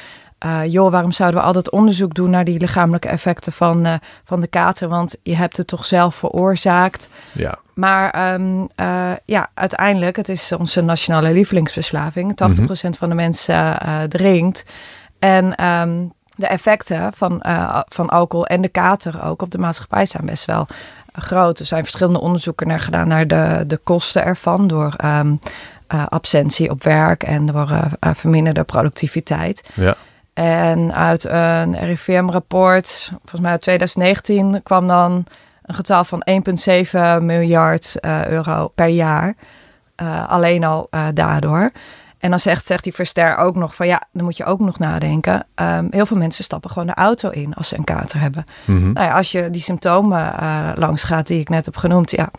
Eh, 0.43 0.61
joh, 0.67 0.91
waarom 0.91 1.13
zouden 1.13 1.41
we 1.41 1.47
al 1.47 1.53
dat 1.53 1.71
onderzoek 1.71 2.15
doen 2.15 2.31
naar 2.31 2.45
die 2.45 2.59
lichamelijke 2.59 3.09
effecten 3.09 3.53
van, 3.53 3.85
eh, 3.85 3.95
van 4.25 4.41
de 4.41 4.47
kater? 4.47 4.89
Want 4.89 5.17
je 5.23 5.37
hebt 5.37 5.57
het 5.57 5.67
toch 5.67 5.85
zelf 5.85 6.15
veroorzaakt. 6.15 7.09
Ja, 7.33 7.59
Maar 7.75 8.11
ehm, 8.11 8.65
eh, 8.75 9.11
ja, 9.25 9.51
uiteindelijk, 9.55 10.17
het 10.17 10.29
is 10.29 10.53
onze 10.53 10.81
nationale 10.81 11.33
lievelingsverslaving. 11.33 12.37
80% 12.37 12.97
van 12.97 13.09
de 13.09 13.15
mensen 13.15 13.79
drinkt. 14.09 14.65
En 15.19 15.55
ehm, 15.55 16.05
de 16.35 16.47
effecten 16.47 17.13
van, 17.15 17.43
van 17.89 18.09
alcohol 18.09 18.47
en 18.47 18.61
de 18.61 18.69
kater 18.69 19.25
ook 19.25 19.43
op 19.43 19.51
de 19.51 19.59
maatschappij 19.59 20.07
zijn 20.07 20.27
best 20.27 20.45
wel 20.45 20.67
groot. 21.13 21.59
Er 21.59 21.67
zijn 21.67 21.83
verschillende 21.83 22.21
onderzoeken 22.21 22.67
naar 22.67 22.81
gedaan 22.81 23.09
naar 23.09 23.27
de, 23.27 23.65
de 23.67 23.77
kosten 23.77 24.25
ervan. 24.25 24.67
Door 24.67 24.95
ehm, 24.97 25.35
eh, 25.87 26.07
absentie 26.07 26.71
op 26.71 26.83
werk 26.83 27.23
en 27.23 27.47
door 27.47 27.89
verminderde 28.01 28.65
productiviteit. 28.65 29.71
ja. 29.75 29.97
En 30.35 30.95
uit 30.95 31.25
een 31.25 31.79
RIVM-rapport, 31.79 33.09
volgens 33.09 33.41
mij 33.41 33.51
uit 33.51 33.61
2019, 33.61 34.61
kwam 34.63 34.87
dan 34.87 35.25
een 35.63 35.75
getal 35.75 36.05
van 36.05 36.27
1,7 37.19 37.23
miljard 37.23 38.01
eh, 38.01 38.27
euro 38.27 38.69
per 38.69 38.87
jaar. 38.87 39.35
Eh, 39.95 40.29
alleen 40.29 40.65
al 40.65 40.87
eh, 40.91 41.07
daardoor. 41.15 41.71
En 42.19 42.31
dan 42.31 42.39
zegt, 42.39 42.67
zegt 42.67 42.85
die 42.85 42.95
Verster 42.95 43.37
ook 43.37 43.57
nog 43.57 43.75
van 43.75 43.87
ja, 43.87 44.03
dan 44.13 44.25
moet 44.25 44.37
je 44.37 44.45
ook 44.45 44.61
nog 44.61 44.79
nadenken. 44.79 45.47
Ehm, 45.55 45.87
heel 45.91 46.07
veel 46.07 46.17
mensen 46.17 46.45
stappen 46.45 46.71
gewoon 46.71 46.87
de 46.87 46.95
auto 46.95 47.29
in 47.29 47.55
als 47.55 47.69
ze 47.69 47.77
een 47.77 47.85
kater 47.85 48.21
hebben. 48.21 48.45
Mhm. 48.65 48.93
Nou 48.93 49.07
ja, 49.07 49.17
als 49.17 49.33
je 49.33 49.51
die 49.51 49.63
symptomen 49.63 50.35
langs 50.77 51.03
gaat 51.03 51.27
die 51.27 51.41
ik 51.41 51.49
net 51.49 51.65
heb 51.65 51.77
genoemd, 51.77 52.11
ja, 52.11 52.31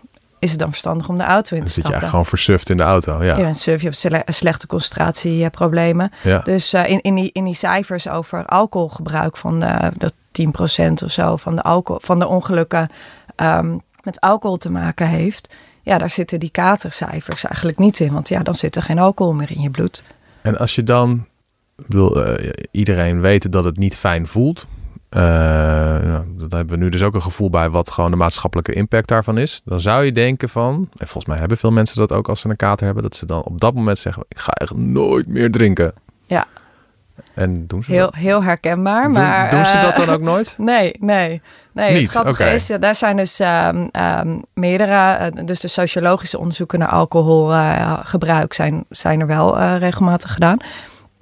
is 0.43 0.49
het 0.49 0.59
dan 0.59 0.69
verstandig 0.69 1.09
om 1.09 1.17
de 1.17 1.23
auto 1.23 1.49
in 1.55 1.57
Dan 1.57 1.67
te 1.67 1.73
zit 1.73 1.83
je 1.83 1.89
stappen? 1.89 2.01
eigenlijk 2.01 2.09
gewoon 2.09 2.25
versuft 2.25 2.69
in 2.69 2.77
de 2.77 2.83
auto. 2.83 3.23
Ja, 3.23 3.37
Je 3.37 3.43
bent 3.43 3.57
suf, 3.57 3.79
je 3.81 3.85
hebt 3.87 3.97
sle- 3.99 4.23
slechte 4.25 4.67
concentratieproblemen. 4.67 6.11
ja. 6.23 6.39
Dus 6.39 6.73
eh, 6.73 6.89
in, 6.89 7.01
in, 7.01 7.15
die, 7.15 7.29
in 7.33 7.43
die 7.43 7.53
cijfers 7.55 8.07
over 8.09 8.45
alcoholgebruik 8.45 9.37
van 9.37 9.59
de, 9.59 9.91
dat 9.97 10.13
10% 10.41 11.03
of 11.03 11.11
zo 11.11 11.35
van 11.35 11.55
de, 11.55 11.61
alcohol, 11.61 12.01
van 12.03 12.19
de 12.19 12.27
ongelukken 12.27 12.89
ehm, 13.35 13.77
met 14.03 14.19
alcohol 14.19 14.57
te 14.57 14.71
maken 14.71 15.07
heeft, 15.07 15.53
ja, 15.81 15.97
daar 15.97 16.09
zitten 16.09 16.39
die 16.39 16.49
katercijfers 16.51 17.43
eigenlijk 17.45 17.77
niet 17.77 17.99
in. 17.99 18.13
Want 18.13 18.29
ja, 18.29 18.43
dan 18.43 18.55
zit 18.55 18.75
er 18.75 18.83
geen 18.83 18.99
alcohol 18.99 19.33
meer 19.33 19.51
in 19.51 19.61
je 19.61 19.69
bloed. 19.69 20.03
En 20.41 20.57
als 20.57 20.75
je 20.75 20.83
dan, 20.83 21.25
ik 21.77 21.87
bedoel, 21.87 22.23
eh, 22.25 22.49
iedereen 22.71 23.21
weet 23.21 23.51
dat 23.51 23.63
het 23.63 23.77
niet 23.77 23.95
fijn 23.95 24.27
voelt. 24.27 24.65
Uh, 25.15 25.19
nou, 25.19 26.25
dan 26.37 26.49
hebben 26.49 26.77
we 26.77 26.83
nu 26.83 26.89
dus 26.89 27.01
ook 27.01 27.13
een 27.13 27.21
gevoel 27.21 27.49
bij 27.49 27.69
wat 27.69 27.91
gewoon 27.91 28.11
de 28.11 28.17
maatschappelijke 28.17 28.73
impact 28.73 29.07
daarvan 29.07 29.37
is. 29.37 29.61
Dan 29.65 29.79
zou 29.79 30.03
je 30.03 30.11
denken 30.11 30.49
van, 30.49 30.89
en 30.97 31.07
volgens 31.07 31.25
mij 31.25 31.37
hebben 31.37 31.57
veel 31.57 31.71
mensen 31.71 31.97
dat 31.97 32.11
ook 32.11 32.29
als 32.29 32.41
ze 32.41 32.49
een 32.49 32.55
kater 32.55 32.85
hebben, 32.85 33.03
dat 33.03 33.15
ze 33.15 33.25
dan 33.25 33.43
op 33.43 33.59
dat 33.59 33.73
moment 33.73 33.99
zeggen, 33.99 34.25
ik 34.27 34.39
ga 34.39 34.51
echt 34.51 34.75
nooit 34.75 35.27
meer 35.27 35.51
drinken. 35.51 35.93
Ja. 36.25 36.45
En 37.33 37.67
doen 37.67 37.83
ze 37.83 37.91
heel, 37.91 38.05
dat? 38.05 38.15
heel 38.15 38.43
herkenbaar. 38.43 39.11
Maar, 39.11 39.49
doen, 39.49 39.59
doen 39.59 39.67
ze 39.67 39.77
eh, 39.77 39.83
dat 39.83 39.95
dan 39.95 40.09
ook 40.09 40.21
nooit? 40.21 40.55
Nee, 40.71 40.95
nee. 40.99 41.41
Nee, 41.73 41.91
Niet? 41.91 42.01
het 42.01 42.09
grappige 42.09 42.43
Oké. 42.43 42.51
is, 42.51 42.67
ja, 42.67 42.77
daar 42.77 42.95
zijn 42.95 43.17
dus 43.17 43.39
ehm, 43.39 43.87
ehm, 43.91 44.39
meerdere, 44.53 45.13
eh, 45.13 45.45
dus 45.45 45.59
de 45.59 45.67
sociologische 45.67 46.37
onderzoeken 46.37 46.79
naar 46.79 46.87
alcoholgebruik 46.87 48.53
zijn, 48.53 48.85
zijn 48.89 49.19
er 49.19 49.27
wel 49.27 49.59
eh, 49.59 49.77
regelmatig 49.77 50.33
gedaan. 50.33 50.57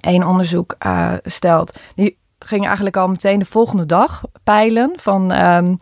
Eén 0.00 0.26
onderzoek 0.26 0.74
eh, 0.78 1.12
stelt, 1.22 1.78
die 1.94 2.18
ging 2.52 2.66
eigenlijk 2.66 2.96
al 2.96 3.08
meteen 3.08 3.38
de 3.38 3.44
volgende 3.44 3.86
dag 3.86 4.20
peilen 4.44 4.92
van, 4.96 5.32
ehm, 5.32 5.74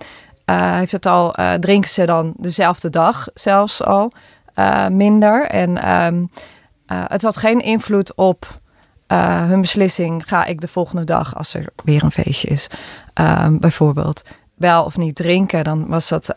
eh, 0.45 0.77
heeft 0.77 0.93
het 0.93 1.07
al, 1.07 1.35
eh, 1.35 1.53
drinken 1.53 1.91
ze 1.91 2.07
dan 2.07 2.35
dezelfde 2.37 2.91
dag 2.91 3.29
zelfs 3.35 3.83
al 3.83 4.12
eh, 4.55 4.89
minder. 4.89 5.47
En 5.47 5.83
ehm, 5.83 6.25
eh, 6.87 7.03
het 7.07 7.23
had 7.23 7.37
geen 7.37 7.61
invloed 7.61 8.15
op 8.15 8.59
hun 9.07 9.61
beslissing, 9.61 10.23
ga 10.29 10.45
ik 10.45 10.61
de 10.61 10.69
volgende 10.69 11.05
dag 11.05 11.37
als 11.37 11.55
er 11.55 11.67
weer 11.85 12.03
een 12.03 12.11
feestje 12.11 12.49
is, 12.49 12.71
ehm, 13.15 13.59
bijvoorbeeld 13.59 14.23
wel 14.55 14.85
of 14.85 14.97
niet 14.97 15.15
drinken, 15.17 15.65
dan 15.65 15.87
was 15.89 16.09
dat 16.09 16.33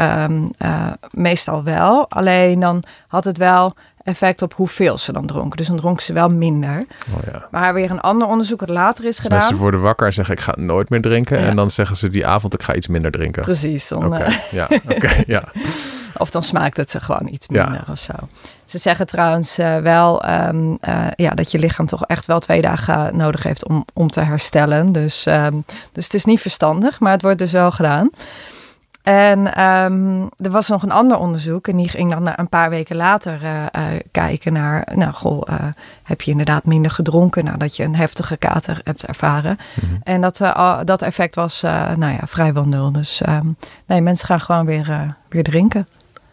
meestal 1.11 1.63
wel. 1.63 2.09
Alleen 2.09 2.59
dan 2.59 2.83
had 3.07 3.25
het 3.25 3.37
wel 3.37 3.75
effect 4.03 4.41
op 4.41 4.53
hoeveel 4.53 4.97
ze 4.97 5.11
dan 5.13 5.25
dronken. 5.25 5.57
Dus 5.57 5.67
dan 5.67 5.77
dronken 5.77 6.03
ze 6.03 6.13
wel 6.13 6.29
minder. 6.29 6.83
Oh, 7.15 7.23
ja. 7.33 7.47
Maar 7.51 7.73
weer 7.73 7.91
een 7.91 8.01
ander 8.01 8.27
onderzoek 8.27 8.59
dat 8.59 8.69
later 8.69 9.03
is 9.05 9.09
Dus 9.15 9.19
gedaan. 9.19 9.37
mensen 9.37 9.57
worden 9.57 9.81
wakker 9.81 10.07
en 10.07 10.13
zeggen 10.13 10.33
ik 10.35 10.41
ga 10.41 10.53
nooit 10.57 10.89
meer 10.89 11.01
drinken. 11.01 11.39
Ja. 11.39 11.45
En 11.47 11.55
dan 11.55 11.71
zeggen 11.71 11.97
ze 11.97 12.09
die 12.09 12.27
avond 12.27 12.53
ik 12.53 12.63
ga 12.63 12.73
iets 12.75 12.87
minder 12.87 13.11
drinken. 13.11 13.43
Precies. 13.43 13.87
Dan, 13.87 14.15
eh, 14.15 14.35
ja, 14.51 14.67
ja. 15.27 15.43
of 16.17 16.31
dan 16.31 16.43
smaakt 16.43 16.77
het 16.77 16.89
ze 16.89 16.99
gewoon 16.99 17.27
iets 17.27 17.47
Ja. 17.49 17.63
minder 17.63 17.83
of 17.91 17.97
zo. 17.99 18.13
Ze 18.65 18.77
zeggen 18.77 19.07
trouwens 19.07 19.57
eh, 19.57 19.77
wel 19.77 20.23
ehm, 20.23 20.75
eh, 20.81 21.07
ja, 21.15 21.29
dat 21.29 21.51
je 21.51 21.59
lichaam 21.59 21.85
toch 21.85 22.05
echt 22.05 22.25
wel 22.25 22.39
twee 22.39 22.61
dagen 22.61 23.17
nodig 23.17 23.43
heeft 23.43 23.67
om, 23.67 23.85
om 23.93 24.07
te 24.09 24.21
herstellen. 24.21 24.91
Dus, 24.91 25.25
ehm, 25.25 25.55
dus 25.91 26.03
het 26.03 26.13
is 26.13 26.25
niet 26.25 26.41
verstandig, 26.41 26.99
maar 26.99 27.11
het 27.11 27.21
wordt 27.21 27.39
dus 27.39 27.51
wel 27.51 27.71
gedaan. 27.71 28.09
En 29.03 29.53
ehm, 29.53 30.21
er 30.37 30.49
was 30.49 30.67
nog 30.67 30.83
een 30.83 30.91
ander 30.91 31.17
onderzoek 31.17 31.67
en 31.67 31.77
die 31.77 31.89
ging 31.89 32.11
dan 32.11 32.33
een 32.35 32.49
paar 32.49 32.69
weken 32.69 32.95
later 32.95 33.43
eh, 33.43 33.65
eh, 33.71 33.99
kijken 34.11 34.53
naar, 34.53 34.87
nou 34.95 35.13
goh, 35.13 35.41
eh, 35.45 35.65
heb 36.03 36.21
je 36.21 36.31
inderdaad 36.31 36.65
minder 36.65 36.91
gedronken 36.91 37.43
nadat 37.43 37.75
je 37.75 37.83
een 37.83 37.95
heftige 37.95 38.37
kater 38.37 38.81
hebt 38.83 39.05
ervaren. 39.05 39.57
Mhm. 39.81 39.95
En 40.03 40.21
dat, 40.21 40.37
dat 40.83 41.01
effect 41.01 41.35
was, 41.35 41.61
nou 41.61 42.11
ja, 42.11 42.27
vrijwel 42.27 42.65
nul. 42.65 42.91
Dus 42.91 43.21
ehm, 43.21 43.47
nee, 43.85 44.01
mensen 44.01 44.27
gaan 44.27 44.41
gewoon 44.41 44.65
weer, 44.65 45.15
weer 45.29 45.43
drinken. 45.43 45.87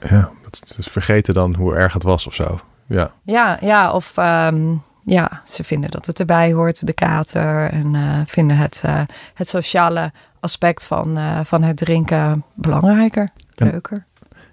ja 0.08 0.30
dat 0.42 0.74
is 0.78 0.86
vergeten 0.86 1.34
dan 1.34 1.54
hoe 1.54 1.74
erg 1.74 1.92
het 1.92 2.02
was 2.02 2.26
of 2.26 2.34
zo. 2.34 2.60
Ja, 2.86 3.10
Ja, 3.22 3.58
ja 3.60 3.92
of 3.92 4.16
ehm, 4.16 4.74
ja, 5.12 5.42
ze 5.46 5.64
vinden 5.64 5.90
dat 5.90 6.06
het 6.06 6.20
erbij 6.20 6.52
hoort, 6.52 6.86
de 6.86 6.92
kater. 6.92 7.70
En 7.70 7.94
eh, 7.94 8.20
vinden 8.26 8.56
het, 8.56 8.82
eh, 8.84 9.02
het 9.34 9.48
sociale 9.48 10.12
aspect 10.40 10.86
van, 10.86 11.16
eh, 11.16 11.40
van 11.44 11.62
het 11.62 11.76
drinken 11.76 12.44
belangrijker, 12.54 13.28
En- 13.54 13.70
leuker. 13.70 14.04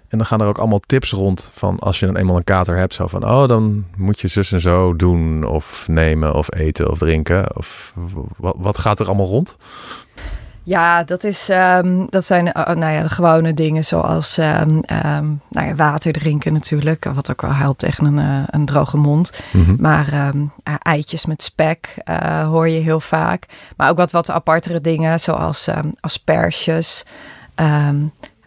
en 0.08 0.18
dan 0.18 0.26
gaan 0.26 0.40
er 0.40 0.46
ook 0.46 0.58
allemaal 0.58 0.78
tips 0.86 1.10
rond 1.10 1.50
van 1.54 1.78
als 1.78 1.98
je 2.00 2.06
dan 2.06 2.16
eenmaal 2.16 2.36
een 2.36 2.44
kater 2.44 2.76
hebt. 2.76 2.94
Zo 2.94 3.06
van, 3.06 3.24
oh 3.24 3.46
dan 3.46 3.84
moet 3.96 4.20
je 4.20 4.28
zus 4.28 4.52
en 4.52 4.60
zo 4.60 4.96
doen 4.96 5.44
of 5.44 5.88
nemen 5.88 6.34
of 6.34 6.54
eten 6.54 6.90
of 6.90 6.98
drinken. 6.98 7.56
Of 7.56 7.92
wat, 8.36 8.54
wat 8.58 8.78
gaat 8.78 9.00
er 9.00 9.06
allemaal 9.06 9.26
rond? 9.26 9.56
Ja, 10.68 11.04
dat, 11.04 11.24
is, 11.24 11.48
ehm, 11.48 12.06
dat 12.08 12.24
zijn 12.24 12.52
eh, 12.52 12.74
nou 12.74 12.92
ja, 12.92 13.02
de 13.02 13.08
gewone 13.08 13.54
dingen 13.54 13.84
zoals 13.84 14.38
ehm, 14.38 14.78
ehm, 14.78 15.26
nou 15.50 15.66
ja, 15.66 15.74
water 15.74 16.12
drinken 16.12 16.52
natuurlijk. 16.52 17.04
Wat 17.14 17.30
ook 17.30 17.42
wel 17.42 17.54
helpt 17.54 17.78
tegen 17.78 18.04
een, 18.04 18.18
eh, 18.18 18.42
een 18.46 18.64
droge 18.66 18.96
mond. 18.96 19.32
Mhm. 19.52 19.76
Maar 19.78 20.12
eh, 20.12 20.74
eitjes 20.82 21.26
met 21.26 21.42
spek 21.42 21.94
eh, 22.04 22.48
hoor 22.48 22.68
je 22.68 22.80
heel 22.80 23.00
vaak. 23.00 23.46
Maar 23.76 23.90
ook 23.90 23.96
wat, 23.96 24.10
wat 24.12 24.30
apartere 24.30 24.80
dingen 24.80 25.20
zoals 25.20 25.68
asperges, 26.00 27.04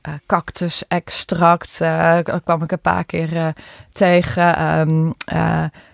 eh, 0.02 0.14
cactusextract. 0.26 1.82
eh, 1.82 1.90
daar 2.24 2.42
kwam 2.44 2.64
ik 2.64 2.72
een 2.72 2.80
paar 2.80 3.06
keer 3.06 3.38
eh, 3.38 3.48
tegen. 3.94 5.16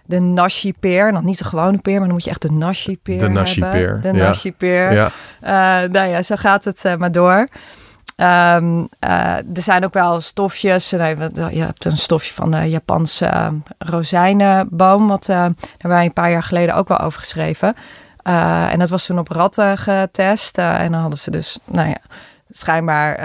De 0.07 0.19
nashi-peer. 0.19 1.11
Nog 1.13 1.23
niet 1.23 1.37
de 1.37 1.43
gewone 1.43 1.77
peer, 1.77 1.93
maar 1.93 2.03
dan 2.05 2.13
moet 2.13 2.23
je 2.23 2.29
echt 2.29 2.41
de 2.41 2.51
nashi-peer 2.51 3.19
De 3.19 3.27
nashi-peer, 3.29 3.87
hebben. 3.93 4.11
De 4.11 4.17
ja. 4.17 4.27
nashi-peer. 4.27 4.93
Ja, 4.93 5.09
Eh, 5.41 5.89
nou 5.89 6.07
ja, 6.07 6.21
zo 6.21 6.35
gaat 6.35 6.65
het 6.65 6.85
eh, 6.85 6.95
maar 6.95 7.11
door. 7.11 7.47
Ehm, 8.15 8.85
eh, 8.99 9.35
er 9.37 9.61
zijn 9.61 9.85
ook 9.85 9.93
wel 9.93 10.21
stofjes. 10.21 10.91
Nee, 10.91 11.15
wat- 11.15 11.35
je 11.35 11.61
hebt 11.61 11.85
een 11.85 11.97
stofje 11.97 12.33
van 12.33 12.51
de 12.51 12.69
Japanse 12.69 13.51
rozijnenboom. 13.77 15.07
Wat, 15.07 15.25
daar 15.25 15.51
hebben 15.71 15.89
wij 15.97 16.05
een 16.05 16.13
paar 16.13 16.31
jaar 16.31 16.43
geleden 16.43 16.75
ook 16.75 16.87
wel 16.87 16.99
over 16.99 17.19
geschreven. 17.19 17.73
En 18.69 18.79
dat 18.79 18.89
was 18.89 19.05
toen 19.05 19.19
op 19.19 19.27
ratten 19.29 19.77
getest. 19.77 20.57
En 20.57 20.91
dan 20.91 21.01
hadden 21.01 21.19
ze 21.19 21.31
dus, 21.31 21.59
nou 21.65 21.87
ja, 21.89 21.97
schijnbaar 22.51 23.19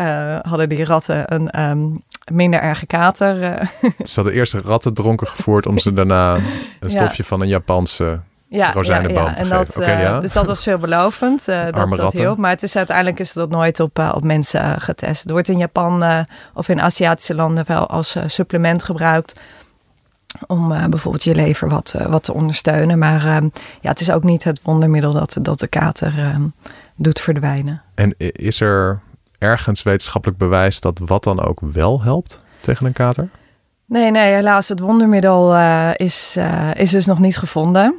hadden 0.48 0.68
die 0.68 0.84
ratten 0.84 1.34
een 1.34 1.50
ehm, 1.50 1.86
minder 2.32 2.60
erge 2.60 2.86
kater. 2.86 3.42
eh. 3.42 3.66
ze 4.04 4.12
hadden 4.14 4.32
eerst 4.32 4.54
ratten 4.54 4.94
dronken 4.94 5.26
gevoerd 5.26 5.66
om 5.66 5.78
ze 5.78 5.92
daarna 5.98 6.34
een 6.34 6.42
Ja. 6.80 6.88
stofje 6.88 7.24
van 7.24 7.40
een 7.40 7.48
Japanse... 7.48 8.20
ja, 8.48 8.72
rozijnenboom 8.72 9.24
te 9.34 9.42
En 9.42 9.46
geven. 9.46 9.56
dat, 9.66 9.76
eh, 9.78 10.00
ja. 10.00 10.20
Dus 10.20 10.32
dat 10.32 10.46
was 10.46 10.62
veelbelovend. 10.62 11.48
eh 11.48 11.64
dat, 11.64 11.74
Arme 11.74 11.90
dat 11.96 11.98
ratten. 12.04 12.20
hielp. 12.20 12.38
Maar 12.38 12.50
het 12.50 12.62
is, 12.62 12.76
uiteindelijk 12.76 13.18
is 13.18 13.32
dat 13.32 13.50
nooit 13.50 13.80
op, 13.80 13.98
op 14.14 14.24
mensen 14.24 14.80
getest. 14.80 15.22
Het 15.22 15.30
wordt 15.30 15.48
in 15.48 15.58
Japan 15.58 16.24
of 16.54 16.68
in 16.68 16.80
Aziatische 16.80 17.34
landen 17.34 17.64
wel 17.66 17.86
als 17.88 18.16
supplement 18.26 18.82
gebruikt. 18.82 19.34
Om 20.46 20.68
bijvoorbeeld 20.90 21.24
je 21.24 21.34
lever 21.34 21.68
wat, 21.68 21.94
wat 22.08 22.24
te 22.24 22.32
ondersteunen. 22.34 22.98
Maar 22.98 23.26
ehm, 23.26 23.48
ja, 23.80 23.88
het 23.90 24.00
is 24.00 24.10
ook 24.10 24.22
niet 24.22 24.44
het 24.44 24.60
wondermiddel 24.62 25.12
dat, 25.12 25.36
dat 25.42 25.60
de 25.60 25.66
kater 25.66 26.14
ehm, 26.18 26.42
doet 26.96 27.20
verdwijnen. 27.20 27.82
En 27.94 28.14
is 28.32 28.60
er 28.60 29.00
ergens 29.42 29.82
wetenschappelijk 29.82 30.38
bewijs 30.38 30.80
dat 30.80 30.98
wat 30.98 31.24
dan 31.24 31.40
ook 31.40 31.60
wel 31.60 32.02
helpt 32.02 32.40
tegen 32.60 32.86
een 32.86 32.92
kater? 32.92 33.28
Nee, 33.84 34.10
nee, 34.10 34.34
helaas. 34.34 34.68
Het 34.68 34.80
wondermiddel 34.80 35.54
eh, 35.54 35.90
is, 35.96 36.34
eh, 36.38 36.70
is 36.74 36.90
dus 36.90 37.06
nog 37.06 37.18
niet 37.18 37.36
gevonden. 37.36 37.94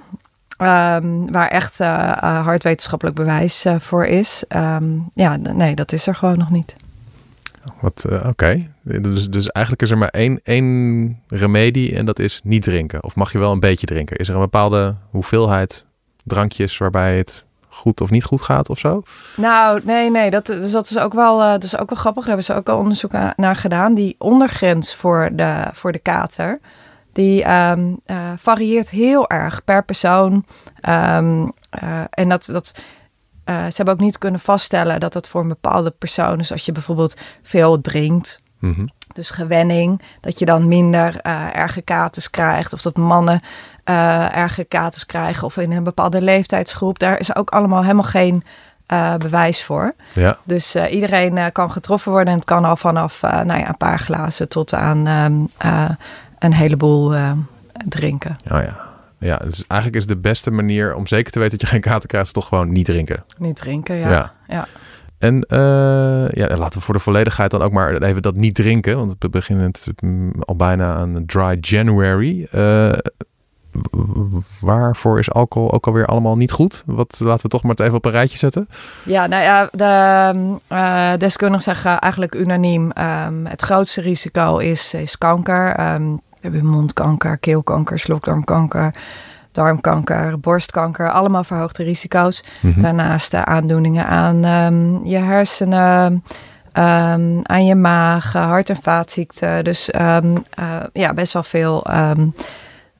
Ehm, 0.58 1.32
waar 1.32 1.48
echt 1.48 1.80
eh, 1.80 2.46
hard 2.46 2.64
wetenschappelijk 2.64 3.16
bewijs 3.16 3.66
voor 3.80 4.06
is. 4.06 4.44
Ehm, 4.48 4.98
ja, 5.14 5.36
nee, 5.36 5.76
dat 5.76 5.92
is 5.92 6.08
er 6.08 6.16
gewoon 6.16 6.38
nog 6.38 6.50
niet. 6.50 6.76
Wat, 7.82 8.06
Oké, 8.26 8.68
dus, 8.82 9.30
dus 9.30 9.48
eigenlijk 9.48 9.86
is 9.86 9.92
er 9.92 9.98
maar 9.98 10.10
één, 10.10 10.40
één 10.44 11.20
remedie 11.28 11.96
en 11.96 12.06
dat 12.06 12.20
is 12.20 12.42
niet 12.44 12.64
drinken. 12.64 13.04
Of 13.04 13.16
mag 13.16 13.32
je 13.32 13.38
wel 13.38 13.52
een 13.52 13.60
beetje 13.60 13.86
drinken? 13.86 14.18
Is 14.18 14.28
er 14.28 14.34
een 14.36 14.42
bepaalde 14.42 14.96
hoeveelheid 15.10 15.86
drankjes 16.24 16.78
waarbij 16.78 17.18
het 17.18 17.46
goed 17.74 18.01
of 18.01 18.10
niet 18.10 18.24
goed 18.24 18.42
gaat 18.42 18.70
of 18.70 18.80
zo? 18.80 19.03
Nou, 19.36 19.82
nee, 19.84 20.12
nee. 20.12 20.30
Dat, 20.30 20.46
dus 20.46 20.72
dat 20.72 20.89
is 20.89 20.98
ook 20.98 21.13
wel, 21.13 21.42
eh, 21.42 21.51
dat 21.51 21.63
is 21.63 21.77
ook 21.77 21.89
wel 21.89 22.00
grappig. 22.00 22.25
Daar 22.25 22.36
hebben 22.36 22.53
ze 22.53 22.60
ook 22.60 22.70
al 22.70 22.77
onderzoek 22.77 23.12
naar 23.36 23.56
gedaan. 23.56 23.94
Die 23.94 24.15
ondergrens 24.18 24.96
voor 24.96 25.30
de, 25.34 25.70
voor 25.74 25.92
de 25.92 26.00
kater, 26.00 26.60
die 27.13 27.44
ehm, 27.44 27.94
eh, 28.06 28.18
varieert 28.38 28.89
heel 28.89 29.30
erg 29.30 29.63
per 29.63 29.84
persoon. 29.86 30.46
Ehm, 30.80 31.48
eh, 31.70 32.01
en 32.10 32.30
dat, 32.30 32.46
dat, 32.46 32.72
ze 33.46 33.74
hebben 33.75 33.94
ook 33.94 34.00
niet 34.00 34.18
kunnen 34.18 34.39
vaststellen 34.39 35.00
dat 35.00 35.13
het 35.13 35.27
voor 35.27 35.42
een 35.42 35.48
bepaalde 35.48 35.92
persoon 35.92 36.39
is. 36.39 36.51
Als 36.51 36.65
je 36.65 36.72
bijvoorbeeld 36.72 37.18
veel 37.42 37.82
drinkt, 37.82 38.42
Mhm. 38.63 38.86
dus 39.13 39.29
gewenning, 39.29 40.01
dat 40.20 40.39
je 40.39 40.46
dan 40.46 40.67
minder 40.67 41.20
eh 41.22 41.55
erge 41.55 41.82
katers 41.82 42.29
krijgt. 42.29 42.74
Of 42.74 42.82
dat 42.82 42.98
mannen 42.98 43.39
eh 43.84 44.36
erge 44.36 44.63
katers 44.63 45.05
krijgen. 45.05 45.46
Of 45.46 45.58
in 45.58 45.72
een 45.72 45.84
bepaalde 45.84 46.22
leeftijdsgroep. 46.22 47.00
Daar 47.00 47.20
is 47.20 47.36
ook 47.36 47.50
allemaal 47.50 47.82
helemaal 47.82 48.03
geen 48.03 48.43
eh, 48.86 49.15
bewijs 49.15 49.63
voor. 49.63 49.93
Ja, 50.13 50.38
Dus 50.43 50.75
iedereen 50.75 51.51
kan 51.51 51.72
getroffen 51.72 52.12
worden. 52.12 52.29
En 52.34 52.39
het 52.39 52.48
kan 52.48 52.65
al 52.65 52.77
vanaf 52.77 53.22
nou 53.22 53.60
ja, 53.60 53.67
een 53.67 53.77
paar 53.77 54.00
glazen 54.00 54.50
tot 54.50 54.74
aan 54.74 55.08
ehm, 55.08 55.34
eh, 55.58 55.89
een 56.39 56.53
heleboel 56.53 57.15
drinken. 57.88 58.38
oh 58.51 58.62
ja. 58.62 58.91
Ja, 59.17 59.38
dus 59.38 59.63
eigenlijk 59.67 60.01
is 60.01 60.08
de 60.08 60.17
beste 60.17 60.51
manier 60.51 60.96
om 60.96 61.08
zeker 61.08 61.32
te 61.32 61.39
weten 61.39 61.58
dat 61.58 61.67
je 61.67 61.74
geen 61.74 61.82
kater 61.82 62.08
krijgt, 62.08 62.27
is 62.27 62.34
toch 62.34 62.48
gewoon 62.48 62.72
niet 62.72 62.86
drinken. 62.86 63.24
Niet 63.38 63.55
drinken, 63.55 63.96
ja. 63.96 64.10
Ja. 64.10 64.32
ja. 64.48 64.67
En 65.24 65.42
eh, 65.42 66.30
ja, 66.30 66.48
en 66.48 66.58
laten 66.58 66.80
we 66.80 66.86
voor 66.86 66.94
de 66.94 67.00
volledigheid 67.00 67.51
dan 67.51 67.62
ook 67.62 67.72
maar 67.72 68.01
even 68.01 68.22
dat 68.22 68.36
niet 68.36 68.56
drinken. 68.56 68.98
Want 68.98 69.15
we 69.20 69.30
beginnen 69.30 69.65
het 69.65 70.01
mm, 70.01 70.32
al 70.39 70.56
bijna 70.56 70.96
aan 70.96 71.24
dry 71.25 71.58
January. 71.62 72.48
Eh, 72.51 72.92
waarvoor 74.62 75.20
is 75.20 75.32
alcohol 75.32 75.72
ook 75.72 75.88
alweer 75.88 76.06
allemaal 76.06 76.38
niet 76.38 76.51
goed? 76.51 76.84
Wat 76.86 77.20
laten 77.20 77.44
we 77.44 77.50
toch 77.50 77.63
maar 77.63 77.75
even 77.75 77.94
op 77.94 78.06
een 78.06 78.12
rijtje 78.12 78.38
zetten. 78.38 78.68
Ja, 79.03 79.27
nou 79.27 79.44
ja, 79.44 79.70
de 79.72 80.58
uh, 80.70 81.18
deskundigen 81.18 81.63
zeggen 81.63 82.00
eigenlijk 82.00 82.36
unaniem: 82.36 82.92
um, 83.27 83.46
het 83.46 83.62
grootste 83.62 84.01
risico 84.01 84.58
is, 84.58 85.15
kanker. 85.18 85.94
Um, 85.94 86.15
we 86.15 86.50
hebben 86.50 86.65
mondkanker, 86.65 87.38
keelkanker, 87.38 88.00
slokdarmkanker 88.00 88.94
darmkanker, 89.54 90.40
borstkanker, 90.40 91.12
allemaal 91.12 91.44
verhoogde 91.44 91.84
risico's. 91.84 92.44
Mm 92.60 92.82
Daarnaast 92.82 93.34
aandoeningen 93.34 94.08
aan 94.08 94.46
um, 94.46 95.06
je 95.06 95.18
hersenen, 95.18 96.24
um, 96.74 97.40
aan 97.44 97.66
je 97.66 97.76
maag, 97.76 98.34
hart- 98.34 98.70
en 98.70 98.82
vaatziekten. 98.82 99.64
Dus 99.64 99.90
um, 100.00 100.44
uh, 100.60 100.76
ja, 100.94 101.14
best 101.14 101.34
wel 101.34 101.44
veel, 101.44 101.88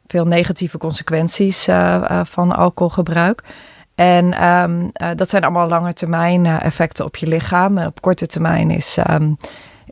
veel 0.08 0.26
negatieve 0.26 0.78
consequenties 0.78 1.68
uh, 1.68 2.22
van 2.24 2.56
alcoholgebruik. 2.56 3.44
En 3.96 4.30
dat 5.16 5.30
zijn 5.30 5.44
allemaal 5.44 5.68
lange 5.68 5.94
termijn 5.94 6.46
effecten 6.46 7.06
op 7.06 7.16
je 7.16 7.28
lichaam. 7.28 7.78
Op 7.78 8.02
korte 8.02 8.26
termijn 8.26 8.72
is 8.72 8.98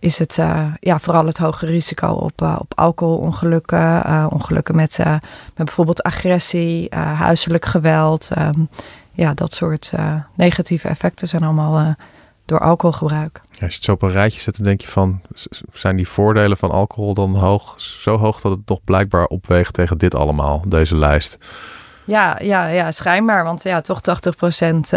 is 0.01 0.19
het 0.19 0.37
uh, 0.37 0.65
ja, 0.79 0.99
vooral 0.99 1.25
het 1.25 1.37
hoge 1.37 1.65
risico 1.65 2.07
op, 2.07 2.41
uh, 2.41 2.55
op 2.59 2.73
alcoholongelukken, 2.75 4.03
uh, 4.05 4.27
ongelukken 4.29 4.75
met, 4.75 4.97
met 4.97 5.21
bijvoorbeeld 5.55 6.03
agressie, 6.03 6.95
huiselijk 6.95 7.65
geweld. 7.65 8.29
Um, 8.37 8.69
ja, 9.11 9.33
dat 9.33 9.53
soort 9.53 9.91
negatieve 10.35 10.87
effecten 10.87 11.27
zijn 11.27 11.43
allemaal 11.43 11.95
door 12.45 12.59
alcoholgebruik. 12.59 13.41
Ja, 13.43 13.49
als 13.49 13.69
je 13.69 13.75
het 13.75 13.83
zo 13.83 13.91
op 13.91 14.01
een 14.01 14.11
rijtje 14.11 14.39
zet, 14.39 14.55
dan 14.55 14.65
denk 14.65 14.81
je 14.81 14.87
van, 14.87 15.21
zijn 15.71 15.95
die 15.95 16.07
voordelen 16.07 16.57
van 16.57 16.71
alcohol 16.71 17.13
dan 17.13 17.35
hoog, 17.35 17.81
zo 17.81 18.17
hoog 18.17 18.41
dat 18.41 18.51
het 18.51 18.65
toch 18.65 18.83
blijkbaar 18.83 19.25
opweegt 19.25 19.73
tegen 19.73 19.97
dit 19.97 20.15
allemaal, 20.15 20.63
deze 20.67 20.95
lijst? 20.95 21.37
Ja, 22.05 22.37
ja, 22.41 22.65
ja, 22.67 22.91
schijnbaar. 22.91 23.43
Want 23.43 23.63
ja, 23.63 23.81
toch 23.81 23.99
80% 23.99 24.03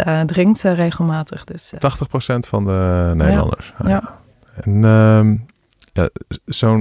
uh, 0.07 0.21
drinkt 0.21 0.61
regelmatig. 0.61 1.43
Dus, 1.43 1.73
uh. 1.73 1.79
80% 1.79 2.39
van 2.39 2.65
de 2.65 3.11
Nederlanders. 3.15 3.73
Ja. 3.83 3.89
ja. 3.89 4.23
En 4.63 4.81
ja, 5.93 6.09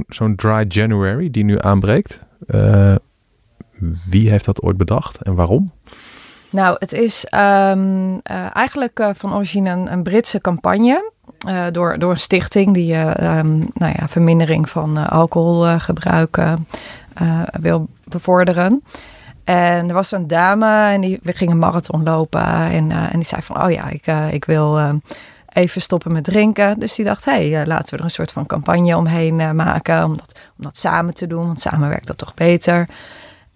zo'n 0.08 0.34
dry 0.36 0.64
January 0.68 1.30
die 1.30 1.44
nu 1.44 1.60
aanbreekt, 1.60 2.20
uh, 2.46 2.94
wie 4.10 4.30
heeft 4.30 4.44
dat 4.44 4.62
ooit 4.62 4.76
bedacht 4.76 5.22
en 5.22 5.34
waarom? 5.34 5.72
Nou, 6.50 6.76
het 6.78 6.92
is 6.92 7.26
um, 7.30 8.12
uh, 8.12 8.56
eigenlijk 8.56 9.00
uh, 9.00 9.10
van 9.14 9.34
origine 9.34 9.70
een, 9.70 9.92
een 9.92 10.02
Britse 10.02 10.40
campagne. 10.40 11.12
door, 11.72 11.98
door 11.98 12.10
een 12.10 12.18
stichting 12.18 12.74
die 12.74 12.94
um, 12.94 13.58
nou 13.74 13.92
ja, 13.96 14.08
vermindering 14.08 14.68
van 14.68 15.08
alcoholgebruik 15.08 16.42
wil 17.60 17.88
bevorderen. 18.04 18.82
En 19.44 19.88
er 19.88 19.94
was 19.94 20.12
een 20.12 20.26
dame 20.26 20.90
en 20.92 21.00
die 21.00 21.18
we 21.22 21.32
gingen 21.32 21.58
marathon 21.58 22.02
lopen. 22.02 22.46
En, 22.70 22.90
en 22.90 23.12
die 23.12 23.24
zei 23.24 23.42
van, 23.42 23.64
oh 23.64 23.70
ja, 23.70 23.88
ik, 23.88 24.06
ik 24.30 24.44
wil 24.44 25.00
even 25.54 25.80
stoppen 25.80 26.12
met 26.12 26.24
drinken. 26.24 26.78
Dus 26.78 26.94
die 26.94 27.04
dacht, 27.04 27.24
hé, 27.24 27.32
hey, 27.32 27.60
uh, 27.60 27.66
laten 27.66 27.90
we 27.90 27.96
er 27.96 28.04
een 28.04 28.10
soort 28.10 28.32
van 28.32 28.46
campagne 28.46 28.96
omheen 28.96 29.38
uh, 29.38 29.50
maken. 29.50 30.04
Om 30.04 30.16
dat, 30.16 30.38
om 30.58 30.64
dat 30.64 30.76
samen 30.76 31.14
te 31.14 31.26
doen, 31.26 31.46
want 31.46 31.60
samen 31.60 31.88
werkt 31.88 32.06
dat 32.06 32.18
toch 32.18 32.34
beter. 32.34 32.88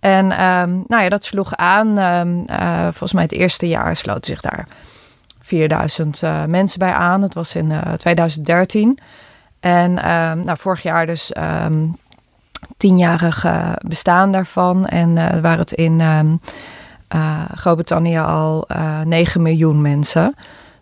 En 0.00 0.24
um, 0.24 0.84
nou 0.86 1.02
ja, 1.02 1.08
dat 1.08 1.24
sloeg 1.24 1.56
aan. 1.56 1.98
Um, 1.98 2.44
uh, 2.50 2.82
volgens 2.82 3.12
mij 3.12 3.22
het 3.22 3.32
eerste 3.32 3.68
jaar 3.68 3.96
sloten 3.96 4.24
zich 4.24 4.40
daar 4.40 4.66
4000 5.40 6.22
mensen 6.46 6.78
bij 6.78 6.92
aan. 6.92 7.22
Het 7.22 7.34
was 7.34 7.54
in 7.54 7.72
2013. 7.96 8.98
En 9.60 9.90
um, 9.90 10.44
nou, 10.44 10.58
vorig 10.58 10.82
jaar 10.82 11.06
dus 11.06 11.32
tienjarig 12.76 13.46
bestaan 13.78 14.32
daarvan. 14.32 14.86
En 14.86 15.14
waren 15.14 15.58
het 15.58 15.72
in 15.72 16.02
Groot-Brittannië 17.54 18.18
al 18.18 18.68
9 19.04 19.42
miljoen 19.42 19.80
mensen. 19.80 20.34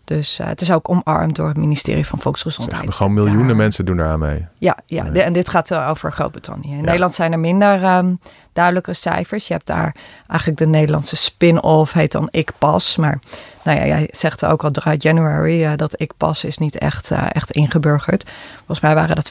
Dus 0.07 0.41
uh, 0.41 0.47
het 0.47 0.61
is 0.61 0.73
ook 0.73 0.89
omarmd 0.89 1.37
door 1.37 1.49
het 1.49 1.57
ministerie 1.57 2.07
van 2.07 2.19
Volksgezondheid. 2.19 2.95
Gewoon 2.95 3.15
miljoenen 3.15 3.57
mensen 3.57 3.85
doen 3.85 3.97
daar 3.97 4.09
aan 4.09 4.19
mee. 4.19 4.47
Ja, 4.67 4.77
ja 4.87 5.23
en 5.23 5.33
dit 5.33 5.49
gaat 5.49 5.71
uh, 5.71 5.89
over 5.91 6.13
Groot-Brittannië. 6.13 6.71
In 6.71 6.77
ja. 6.77 6.83
Nederland 6.83 7.15
zijn 7.15 7.33
er 7.33 7.39
minder 7.39 7.97
um, 7.97 8.21
duidelijke 8.53 8.93
cijfers. 8.93 9.47
Je 9.47 9.53
hebt 9.53 9.67
daar 9.67 9.95
eigenlijk 10.29 10.59
de 10.59 10.67
Nederlandse 10.67 11.17
spin-off, 11.17 11.93
heet 11.93 12.13
dan 12.13 12.29
Ik 12.31 12.51
Pas. 12.59 12.97
Maar 12.97 13.19
nou 13.65 13.79
ja, 13.79 13.87
jij 13.87 14.09
zegt 14.11 14.45
ook 14.45 14.65
al 14.65 14.71
dry 14.71 14.95
January, 14.99 15.63
uh, 15.63 15.73
dat 15.77 16.01
Ik 16.01 16.13
Pas 16.17 16.45
is 16.45 16.59
niet 16.59 16.79
echt, 16.79 17.11
echt 17.11 17.51
ingeburgerd. 17.51 18.31
Volgens 18.57 18.81
mij 18.81 18.95
waren 18.95 19.17
dat 19.17 19.31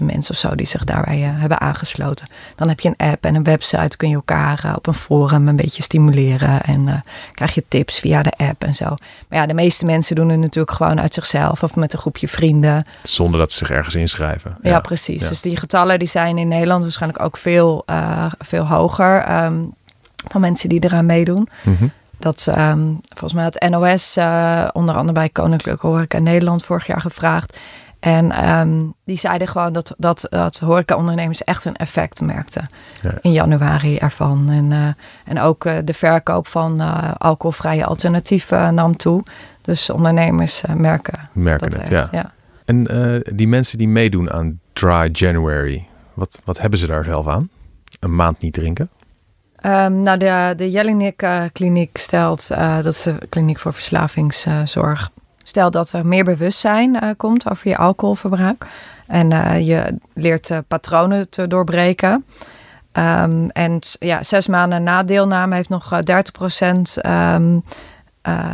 40.000 0.00 0.04
mensen 0.04 0.34
of 0.34 0.40
zo 0.40 0.54
die 0.54 0.66
zich 0.66 0.84
daarbij 0.84 1.18
hebben 1.18 1.60
aangesloten. 1.60 2.28
Dan 2.56 2.68
heb 2.68 2.80
je 2.80 2.88
een 2.88 3.10
app 3.10 3.24
en 3.24 3.34
een 3.34 3.44
website, 3.44 3.96
kun 3.96 4.08
je 4.08 4.14
elkaar 4.14 4.72
op 4.76 4.86
een 4.86 4.94
forum 4.94 5.48
een 5.48 5.56
beetje 5.56 5.82
stimuleren. 5.82 6.62
En 6.62 7.04
krijg 7.34 7.54
je 7.54 7.64
tips 7.68 7.98
via 7.98 8.22
de 8.22 8.32
app 8.36 8.64
en 8.64 8.74
zo. 8.74 8.84
Maar 9.28 9.38
ja, 9.38 9.46
de 9.46 9.54
meeste 9.54 9.84
mensen 9.84 10.16
doen 10.16 10.28
het 10.28 10.40
natuurlijk 10.40 10.76
gewoon 10.76 11.00
uit 11.00 11.14
zichzelf 11.14 11.62
of 11.62 11.76
met 11.76 11.92
een 11.92 11.98
groepje 11.98 12.28
vrienden. 12.28 12.84
Zonder 13.02 13.40
dat 13.40 13.52
ze 13.52 13.58
zich 13.58 13.70
ergens 13.70 13.94
inschrijven. 13.94 14.56
Ja, 14.70 14.80
precies. 14.80 15.22
Ja. 15.22 15.28
Dus 15.28 15.40
die 15.40 15.56
getallen 15.56 15.98
die 15.98 16.08
zijn 16.08 16.38
in 16.38 16.48
Nederland 16.48 16.82
waarschijnlijk 16.82 17.22
ook 17.22 17.36
veel, 17.36 17.82
uh, 17.90 18.32
veel 18.38 18.66
hoger 18.66 19.44
um, 19.44 19.74
van 20.28 20.40
mensen 20.40 20.68
die 20.68 20.84
eraan 20.84 21.06
meedoen. 21.06 21.48
Mm 21.62 21.76
-hmm. 21.78 21.90
Dat 22.18 22.46
um, 22.58 23.00
volgens 23.08 23.32
mij 23.32 23.42
had 23.42 23.68
NOS 23.68 24.16
uh, 24.16 24.68
onder 24.72 24.94
andere 24.94 25.12
bij 25.12 25.28
Koninklijke 25.28 25.86
Horeca 25.86 26.18
Nederland 26.18 26.64
vorig 26.64 26.86
jaar 26.86 27.00
gevraagd. 27.00 27.58
En 28.00 28.50
um, 28.50 28.94
die 29.04 29.16
zeiden 29.16 29.48
gewoon 29.48 29.72
dat, 29.72 29.94
dat, 29.96 30.26
dat 30.30 30.58
horeca-ondernemers 30.58 31.44
echt 31.44 31.64
een 31.64 31.76
effect 31.76 32.20
merkten 32.20 32.68
ja. 33.02 33.12
in 33.20 33.32
januari 33.32 33.96
ervan. 33.96 34.50
En, 34.50 34.70
uh, 34.70 34.88
en 35.24 35.40
ook 35.40 35.64
uh, 35.64 35.76
de 35.84 35.94
verkoop 35.94 36.46
van 36.46 36.80
uh, 36.80 37.10
alcoholvrije 37.18 37.84
alternatieven 37.84 38.74
nam 38.74 38.96
toe. 38.96 39.22
Dus 39.62 39.90
ondernemers 39.90 40.62
merken, 40.74 41.28
merken 41.32 41.70
dat 41.70 41.80
het. 41.80 41.90
echt, 41.92 42.10
ja. 42.10 42.18
ja. 42.18 42.32
En 42.68 42.86
die 43.34 43.48
mensen 43.48 43.78
die 43.78 43.88
meedoen 43.88 44.30
aan 44.30 44.60
Dry 44.72 45.08
January, 45.12 45.86
wat, 46.14 46.40
wat 46.44 46.58
hebben 46.58 46.78
ze 46.78 46.86
daar 46.86 47.04
zelf 47.04 47.26
aan? 47.26 47.48
Een 48.00 48.14
maand 48.14 48.40
niet 48.42 48.52
drinken? 48.52 48.90
Um, 49.66 50.02
nou, 50.02 50.18
de, 50.18 50.54
de 50.56 50.70
Jelinek-kliniek 50.70 51.98
stelt, 51.98 52.48
dat 52.82 52.86
is 52.86 53.02
de 53.02 53.16
kliniek 53.28 53.58
voor 53.58 53.72
verslavingszorg 53.72 55.10
Stel 55.42 55.70
dat 55.70 55.92
er 55.92 56.06
meer 56.06 56.24
bewustzijn 56.24 57.16
komt 57.16 57.50
over 57.50 57.68
je 57.68 57.76
alcoholverbruik. 57.76 58.66
En 59.06 59.28
je 59.64 59.98
leert 60.14 60.50
patronen 60.68 61.30
te 61.30 61.46
doorbreken. 61.46 62.24
Um, 62.92 63.50
en 63.50 63.78
ja, 63.98 64.22
zes 64.22 64.46
maanden 64.46 64.82
na 64.82 65.02
deelname 65.02 65.54
heeft 65.54 65.68
nog 65.68 65.90
30%, 65.94 65.96
um, 67.06 67.62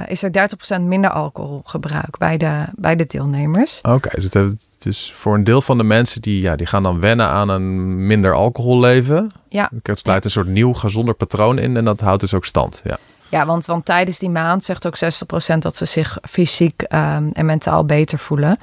is 0.06 0.22
er 0.22 0.48
30% 0.78 0.80
minder 0.80 1.10
alcoholgebruik 1.10 2.18
bij 2.18 2.36
de, 2.36 2.64
bij 2.76 2.96
de 2.96 3.06
deelnemers. 3.06 3.78
Oké, 3.82 3.94
okay, 3.94 4.20
dus, 4.20 4.32
het, 4.32 4.66
dus 4.78 5.12
voor 5.12 5.34
een 5.34 5.44
deel 5.44 5.62
van 5.62 5.76
de 5.76 5.84
mensen 5.84 6.22
die, 6.22 6.42
ja, 6.42 6.56
die 6.56 6.66
gaan 6.66 6.82
dan 6.82 7.00
wennen 7.00 7.28
aan 7.28 7.48
een 7.48 8.06
minder 8.06 8.34
alcoholleven. 8.34 9.30
Ja. 9.48 9.70
Het 9.82 9.98
sluit 9.98 10.24
een 10.24 10.30
soort 10.30 10.46
nieuw 10.46 10.72
gezonder 10.72 11.14
patroon 11.14 11.58
in 11.58 11.76
en 11.76 11.84
dat 11.84 12.00
houdt 12.00 12.20
dus 12.20 12.34
ook 12.34 12.44
stand. 12.44 12.80
Ja. 12.84 12.98
Ja, 13.28 13.46
want, 13.46 13.66
want 13.66 13.84
tijdens 13.84 14.18
die 14.18 14.30
maand 14.30 14.64
zegt 14.64 14.86
ook 14.86 14.96
60% 15.54 15.58
dat 15.58 15.76
ze 15.76 15.84
zich 15.84 16.18
fysiek 16.22 16.82
um, 16.82 17.30
en 17.32 17.46
mentaal 17.46 17.84
beter 17.84 18.18
voelen. 18.18 18.58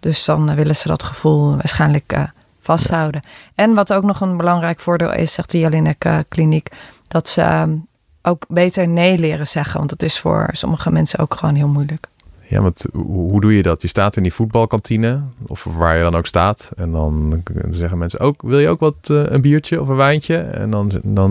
Dus 0.00 0.24
dan 0.24 0.54
willen 0.54 0.76
ze 0.76 0.88
dat 0.88 1.02
gevoel 1.02 1.56
waarschijnlijk 1.56 2.12
uh, 2.12 2.22
vasthouden. 2.60 3.20
Ja. 3.24 3.30
En 3.54 3.74
wat 3.74 3.92
ook 3.92 4.02
nog 4.02 4.20
een 4.20 4.36
belangrijk 4.36 4.80
voordeel 4.80 5.12
is, 5.12 5.32
zegt 5.32 5.50
de 5.50 5.58
Jelinek 5.58 6.04
uh, 6.04 6.18
Kliniek, 6.28 6.68
dat 7.08 7.28
ze 7.28 7.42
um, 7.42 7.86
ook 8.26 8.44
beter 8.48 8.88
nee 8.88 9.18
leren 9.18 9.48
zeggen. 9.48 9.78
Want 9.78 9.90
dat 9.90 10.02
is 10.02 10.18
voor 10.18 10.48
sommige 10.52 10.90
mensen 10.90 11.18
ook 11.18 11.34
gewoon 11.34 11.54
heel 11.54 11.68
moeilijk. 11.68 12.06
Ja, 12.48 12.60
want 12.62 12.86
hoe 12.92 13.40
doe 13.40 13.56
je 13.56 13.62
dat? 13.62 13.82
Je 13.82 13.88
staat 13.88 14.16
in 14.16 14.22
die 14.22 14.32
voetbalkantine, 14.32 15.20
of 15.46 15.64
waar 15.76 15.96
je 15.96 16.02
dan 16.02 16.14
ook 16.14 16.26
staat. 16.26 16.70
En 16.76 16.92
dan 16.92 17.42
zeggen 17.68 17.98
mensen 17.98 18.20
ook, 18.20 18.42
wil 18.42 18.58
je 18.58 18.68
ook 18.68 18.80
wat, 18.80 18.94
uh, 19.10 19.22
een 19.26 19.40
biertje 19.40 19.80
of 19.80 19.88
een 19.88 19.96
wijntje? 19.96 20.36
En 20.36 20.70
dan, 20.70 20.90
dan, 21.02 21.30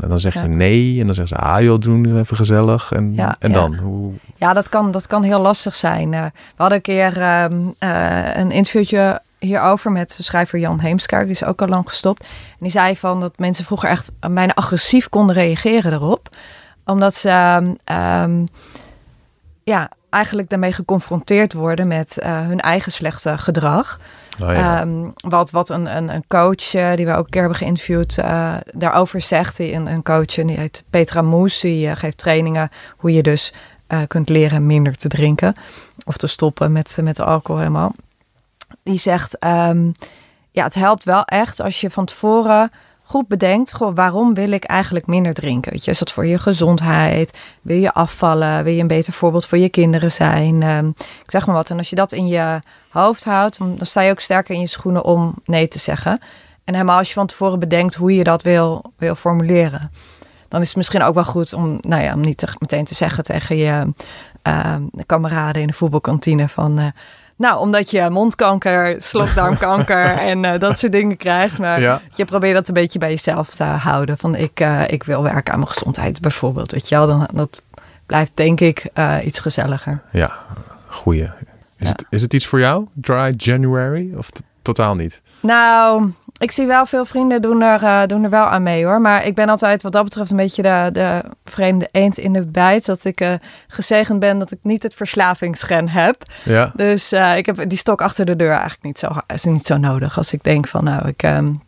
en 0.00 0.08
dan 0.08 0.20
zeg 0.20 0.32
je 0.32 0.38
ja. 0.38 0.46
nee. 0.46 1.00
En 1.00 1.06
dan 1.06 1.14
zeggen 1.14 1.36
ze, 1.36 1.42
ah 1.42 1.62
joh, 1.62 1.80
doen 1.80 2.18
even 2.18 2.36
gezellig. 2.36 2.92
En, 2.92 3.14
ja, 3.14 3.36
en 3.38 3.50
ja. 3.50 3.54
dan? 3.54 3.74
Hoe... 3.74 4.12
Ja, 4.36 4.52
dat 4.52 4.68
kan, 4.68 4.90
dat 4.90 5.06
kan 5.06 5.22
heel 5.22 5.40
lastig 5.40 5.74
zijn. 5.74 6.12
Uh, 6.12 6.22
we 6.22 6.30
hadden 6.56 6.76
een 6.76 6.82
keer 6.82 7.18
uh, 7.18 7.44
een 8.34 8.50
interviewtje 8.50 9.20
hierover 9.42 9.92
met 9.92 10.18
schrijver 10.20 10.58
Jan 10.58 10.80
Heemskerk. 10.80 11.24
Die 11.24 11.34
is 11.34 11.44
ook 11.44 11.62
al 11.62 11.68
lang 11.68 11.88
gestopt. 11.88 12.22
En 12.22 12.58
die 12.58 12.70
zei 12.70 12.96
van 12.96 13.20
dat 13.20 13.38
mensen 13.38 13.64
vroeger 13.64 13.88
echt 13.88 14.12
bijna 14.20 14.54
agressief 14.54 15.08
konden 15.08 15.34
reageren 15.34 15.92
erop. 15.92 16.28
Omdat 16.84 17.14
ze... 17.14 17.30
Um, 18.24 18.46
ja, 19.64 19.90
eigenlijk 20.10 20.48
daarmee 20.48 20.72
geconfronteerd 20.72 21.52
worden 21.52 21.88
met 21.88 22.18
uh, 22.22 22.46
hun 22.46 22.60
eigen 22.60 22.92
slechte 22.92 23.38
gedrag. 23.38 24.00
Oh, 24.42 24.52
ja. 24.52 24.80
um, 24.80 25.12
wat 25.16 25.50
wat 25.50 25.70
een, 25.70 25.96
een, 25.96 26.08
een 26.08 26.24
coach 26.28 26.74
uh, 26.74 26.94
die 26.94 27.06
we 27.06 27.12
ook 27.12 27.24
een 27.24 27.30
keer 27.30 27.40
hebben 27.40 27.58
geïnterviewd 27.58 28.18
uh, 28.18 28.54
daarover 28.72 29.20
zegt. 29.20 29.56
Die, 29.56 29.72
een, 29.72 29.86
een 29.86 30.02
coach 30.02 30.34
die 30.34 30.58
heet 30.58 30.84
Petra 30.90 31.22
Moes. 31.22 31.60
Die 31.60 31.96
geeft 31.96 32.18
trainingen 32.18 32.70
hoe 32.96 33.12
je 33.12 33.22
dus 33.22 33.52
kunt 34.08 34.28
leren 34.28 34.66
minder 34.66 34.96
te 34.96 35.08
drinken. 35.08 35.54
Of 36.04 36.16
te 36.16 36.26
stoppen 36.26 36.72
met, 36.72 36.98
met 37.00 37.16
de 37.16 37.24
alcohol 37.24 37.58
helemaal. 37.60 37.94
Die 38.82 38.98
zegt, 38.98 39.44
um, 39.44 39.92
ja 40.50 40.64
het 40.64 40.74
helpt 40.74 41.04
wel 41.04 41.24
echt 41.24 41.60
als 41.60 41.80
je 41.80 41.90
van 41.90 42.04
tevoren 42.04 42.70
goed 43.12 43.28
bedenkt, 43.28 43.78
waarom 43.78 44.34
wil 44.34 44.50
ik 44.50 44.64
eigenlijk 44.64 45.06
minder 45.06 45.34
drinken? 45.34 45.72
Weet 45.72 45.84
je, 45.84 45.90
is 45.90 45.98
dat 45.98 46.12
voor 46.12 46.26
je 46.26 46.38
gezondheid? 46.38 47.38
Wil 47.62 47.76
je 47.76 47.92
afvallen? 47.92 48.64
Wil 48.64 48.72
je 48.72 48.80
een 48.80 48.86
beter 48.86 49.12
voorbeeld 49.12 49.46
voor 49.46 49.58
je 49.58 49.68
kinderen 49.68 50.12
zijn? 50.12 50.62
Ehm, 50.62 50.88
ik 50.98 51.30
zeg 51.30 51.46
maar 51.46 51.54
wat. 51.54 51.70
En 51.70 51.78
als 51.78 51.90
je 51.90 51.96
dat 51.96 52.12
in 52.12 52.26
je 52.26 52.58
hoofd 52.88 53.24
houdt, 53.24 53.58
dan 53.58 53.78
sta 53.80 54.00
je 54.00 54.10
ook 54.10 54.20
sterker 54.20 54.54
in 54.54 54.60
je 54.60 54.66
schoenen 54.66 55.04
om 55.04 55.34
nee 55.44 55.68
te 55.68 55.78
zeggen. 55.78 56.20
En 56.64 56.74
helemaal 56.74 56.98
als 56.98 57.08
je 57.08 57.14
van 57.14 57.26
tevoren 57.26 57.58
bedenkt 57.58 57.94
hoe 57.94 58.14
je 58.14 58.24
dat 58.24 58.42
wil, 58.42 58.92
wil 58.96 59.14
formuleren. 59.14 59.90
Dan 60.48 60.60
is 60.60 60.66
het 60.66 60.76
misschien 60.76 61.02
ook 61.02 61.14
wel 61.14 61.24
goed 61.24 61.52
om, 61.52 61.78
nou 61.80 62.02
ja, 62.02 62.14
om 62.14 62.20
niet 62.20 62.36
te, 62.36 62.48
meteen 62.58 62.84
te 62.84 62.94
zeggen 62.94 63.24
tegen 63.24 63.56
je 63.56 63.92
uh, 64.48 64.76
kameraden 65.06 65.60
in 65.60 65.66
de 65.66 65.72
voetbalkantine 65.72 66.48
van... 66.48 66.78
Uh, 66.78 66.86
nou, 67.42 67.58
omdat 67.58 67.90
je 67.90 68.10
mondkanker, 68.10 68.94
slokdarmkanker 68.98 70.04
en 70.30 70.44
uh, 70.44 70.58
dat 70.58 70.78
soort 70.78 70.92
dingen 70.92 71.16
krijgt. 71.16 71.58
Maar 71.58 71.80
ja. 71.80 72.00
je 72.14 72.24
probeert 72.24 72.54
dat 72.54 72.68
een 72.68 72.74
beetje 72.74 72.98
bij 72.98 73.10
jezelf 73.10 73.54
te 73.54 73.64
houden. 73.64 74.18
Van 74.18 74.34
ik, 74.34 74.60
uh, 74.60 74.82
ik 74.88 75.04
wil 75.04 75.22
werken 75.22 75.52
aan 75.52 75.58
mijn 75.58 75.70
gezondheid 75.70 76.20
bijvoorbeeld. 76.20 76.72
Weet 76.72 76.88
je 76.88 76.94
wel, 76.94 77.06
dan, 77.06 77.28
dat 77.32 77.62
blijft 78.06 78.32
denk 78.34 78.60
ik 78.60 78.86
uh, 78.94 79.16
iets 79.24 79.38
gezelliger. 79.38 80.02
Ja, 80.12 80.38
goeie. 80.86 81.22
Is, 81.22 81.30
ja. 81.76 81.88
het, 81.88 82.04
is 82.10 82.22
het 82.22 82.34
iets 82.34 82.46
voor 82.46 82.60
jou, 82.60 82.86
Dry 82.94 83.34
January? 83.36 84.12
Of 84.16 84.30
totaal 84.62 84.94
niet? 84.94 85.22
Nou, 85.40 86.10
ik 86.42 86.50
zie 86.50 86.66
wel 86.66 86.86
veel 86.86 87.04
vrienden 87.04 87.42
doen 87.42 87.62
er, 87.62 87.82
uh, 87.82 88.06
doen 88.06 88.24
er 88.24 88.30
wel 88.30 88.44
aan 88.44 88.62
mee 88.62 88.84
hoor. 88.84 89.00
Maar 89.00 89.26
ik 89.26 89.34
ben 89.34 89.48
altijd 89.48 89.82
wat 89.82 89.92
dat 89.92 90.04
betreft 90.04 90.30
een 90.30 90.36
beetje 90.36 90.62
de, 90.62 90.88
de 90.92 91.22
vreemde 91.44 91.88
eend 91.92 92.18
in 92.18 92.32
de 92.32 92.44
bijt. 92.44 92.86
Dat 92.86 93.04
ik 93.04 93.20
uh, 93.20 93.32
gezegend 93.68 94.18
ben 94.18 94.38
dat 94.38 94.50
ik 94.50 94.58
niet 94.62 94.82
het 94.82 94.94
verslavingsgen 94.94 95.88
heb. 95.88 96.22
Ja. 96.44 96.72
Dus 96.74 97.12
uh, 97.12 97.36
ik 97.36 97.46
heb 97.46 97.68
die 97.68 97.78
stok 97.78 98.00
achter 98.00 98.24
de 98.24 98.36
deur 98.36 98.50
eigenlijk 98.50 98.82
niet 98.82 98.98
zo, 98.98 99.08
is 99.26 99.44
niet 99.44 99.66
zo 99.66 99.76
nodig. 99.76 100.16
Als 100.16 100.32
ik 100.32 100.44
denk 100.44 100.68
van 100.68 100.84
nou, 100.84 101.08
ik 101.08 101.22
um, 101.22 101.62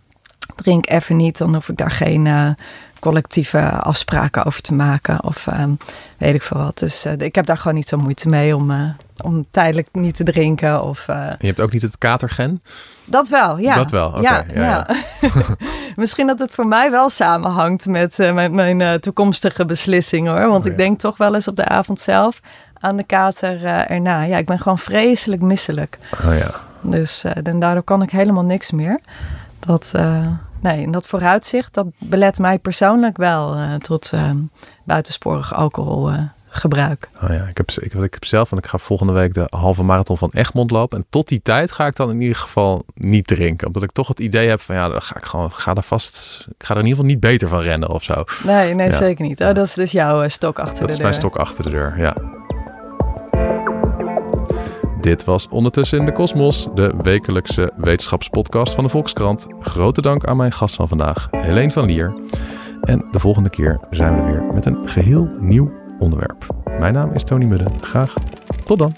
drink 0.55 0.91
even 0.91 1.17
niet, 1.17 1.39
dan 1.39 1.55
hoef 1.55 1.69
ik 1.69 1.77
daar 1.77 1.91
geen 1.91 2.57
collectieve 3.01 3.61
afspraken 3.71 4.45
over 4.45 4.61
te 4.61 4.75
maken. 4.75 5.25
Of 5.25 5.47
um, 5.47 5.79
weet 6.19 6.35
ik 6.35 6.43
veel 6.43 6.59
wat. 6.59 6.79
Dus 6.79 7.07
ik 7.19 7.35
heb 7.35 7.47
daar 7.47 7.59
gewoon 7.59 7.75
niet 7.75 7.89
zo 7.89 7.97
moeite 7.97 8.29
mee 8.29 8.57
om 8.57 8.95
om 9.23 9.47
tijdelijk 9.51 9.89
niet 9.93 10.15
te 10.15 10.25
drinken. 10.25 10.83
Of, 10.83 11.09
uh... 11.09 11.33
Je 11.39 11.47
hebt 11.47 11.61
ook 11.61 11.73
niet 11.73 11.83
het 11.83 11.99
katergen? 11.99 12.63
Dat 13.05 13.29
wel, 13.29 13.59
ja. 13.59 13.75
Dat 13.75 13.91
wel, 13.91 14.09
oké. 14.09 14.19
Okay. 14.19 14.47
Ja, 14.55 14.63
ja, 14.63 14.87
ja. 15.21 15.29
Misschien 15.97 16.27
dat 16.27 16.39
het 16.39 16.51
voor 16.51 16.67
mij 16.67 16.91
wel 16.91 17.09
samenhangt 17.09 17.87
met, 17.87 18.19
uh, 18.19 18.33
met 18.33 18.53
mijn 18.53 18.81
uh, 18.81 18.93
toekomstige 18.93 19.65
beslissing 19.65 20.29
hoor. 20.29 20.49
Want 20.49 20.65
oh, 20.65 20.71
ik 20.71 20.79
denk 20.79 21.01
toch 21.01 21.17
wel 21.17 21.35
eens 21.35 21.49
op 21.49 21.57
de 21.57 21.65
avond 21.65 22.01
zelf 22.01 22.41
aan 22.81 22.97
de 22.97 23.05
kater 23.05 23.65
erna. 23.65 24.23
Ja, 24.23 24.37
ik 24.37 24.47
ben 24.47 24.59
gewoon 24.59 24.79
vreselijk 24.79 25.43
misselijk. 25.43 25.99
Oh 26.25 26.39
ja. 26.39 26.51
Dus 26.81 27.25
en 27.25 27.61
daardoor 27.61 27.83
kan 27.83 28.03
ik 28.03 28.11
helemaal 28.11 28.45
niks 28.45 28.71
meer. 28.71 29.01
Dat, 29.59 29.93
nee, 30.61 30.85
en 30.85 30.91
dat 30.91 31.07
vooruitzicht, 31.07 31.75
dat 31.75 31.87
belet 31.99 32.39
mij 32.39 32.59
persoonlijk 32.59 33.17
wel 33.17 33.57
tot 33.79 34.13
buitensporig 34.85 35.55
alcohol 35.55 36.11
gebruik. 36.57 37.09
Oh 37.23 37.29
ja, 37.29 37.47
ik 37.49 37.57
heb, 37.57 37.71
ik, 37.71 37.95
ik 37.95 38.15
heb 38.15 38.25
zelf, 38.25 38.51
want 38.51 38.65
ik 38.65 38.71
ga 38.71 38.79
volgende 38.79 39.13
week 39.13 39.35
de 39.35 39.47
halve 39.49 39.83
marathon 39.83 40.19
van 40.19 40.31
Egmond 40.33 40.71
lopen. 40.71 40.99
En 40.99 41.05
tot 41.11 41.29
die 41.29 41.43
tijd 41.43 41.73
ga 41.73 41.87
ik 41.87 41.97
dan 41.97 42.11
in 42.11 42.21
ieder 42.21 42.37
geval 42.37 42.85
niet 42.95 43.27
drinken. 43.27 43.67
Omdat 43.67 43.83
ik 43.83 43.93
toch 43.93 44.09
het 44.09 44.21
idee 44.21 44.49
heb 44.49 44.61
van 44.61 44.75
ja, 44.75 44.89
dan 44.89 45.03
ga 45.03 45.17
ik 45.17 45.25
gewoon, 45.25 45.53
ga 45.53 45.75
er 45.75 45.83
vast, 45.83 46.47
ik 46.59 46.65
ga 46.67 46.75
er 46.75 46.81
in 46.81 46.87
ieder 46.87 46.97
geval 46.97 47.11
niet 47.13 47.21
beter 47.21 47.49
van 47.49 47.61
rennen 47.61 47.89
of 47.89 48.03
zo. 48.03 48.25
Nee, 48.45 48.75
nee, 48.75 48.93
zeker 48.93 49.25
niet. 49.25 49.41
Oh, 49.41 49.55
dat 49.55 49.67
is 49.67 49.75
dus 49.75 49.93
jouw 49.93 50.23
uh, 50.23 50.29
stok 50.29 50.59
achter 50.59 50.67
dat 50.67 50.75
de 50.75 50.79
deur. 50.79 50.87
Dat 50.87 50.97
is 50.97 51.03
mijn 51.03 51.15
stok 51.15 51.37
achter 51.37 51.65
de 51.65 51.71
deur, 51.71 51.95
ja. 51.99 52.17
Dit 55.01 55.25
was 55.25 55.49
Ondertussen 55.49 55.99
in 55.99 56.05
de 56.05 56.13
Kosmos, 56.13 56.69
de 56.75 56.95
wekelijkse 57.03 57.73
wetenschapspodcast 57.77 58.75
van 58.75 58.85
de 58.85 58.91
Volkskrant. 58.91 59.47
Grote 59.61 60.01
dank 60.01 60.25
aan 60.25 60.37
mijn 60.37 60.53
gast 60.53 60.75
van 60.75 60.89
vandaag, 60.89 61.29
Helene 61.31 61.71
van 61.71 61.85
Lier. 61.85 62.15
En 62.81 63.05
de 63.11 63.19
volgende 63.19 63.51
keer 63.51 63.81
zijn 63.91 64.15
we 64.15 64.33
weer 64.33 64.43
met 64.55 64.67
een 64.67 64.89
geheel 64.89 65.29
nieuw 65.41 65.73
onderwerp. 65.99 66.47
Mijn 66.79 66.95
naam 66.95 67.13
is 67.13 67.23
Tony 67.25 67.45
Mudde. 67.45 67.65
Graag 67.81 68.15
tot 68.65 68.79
dan. 68.79 68.93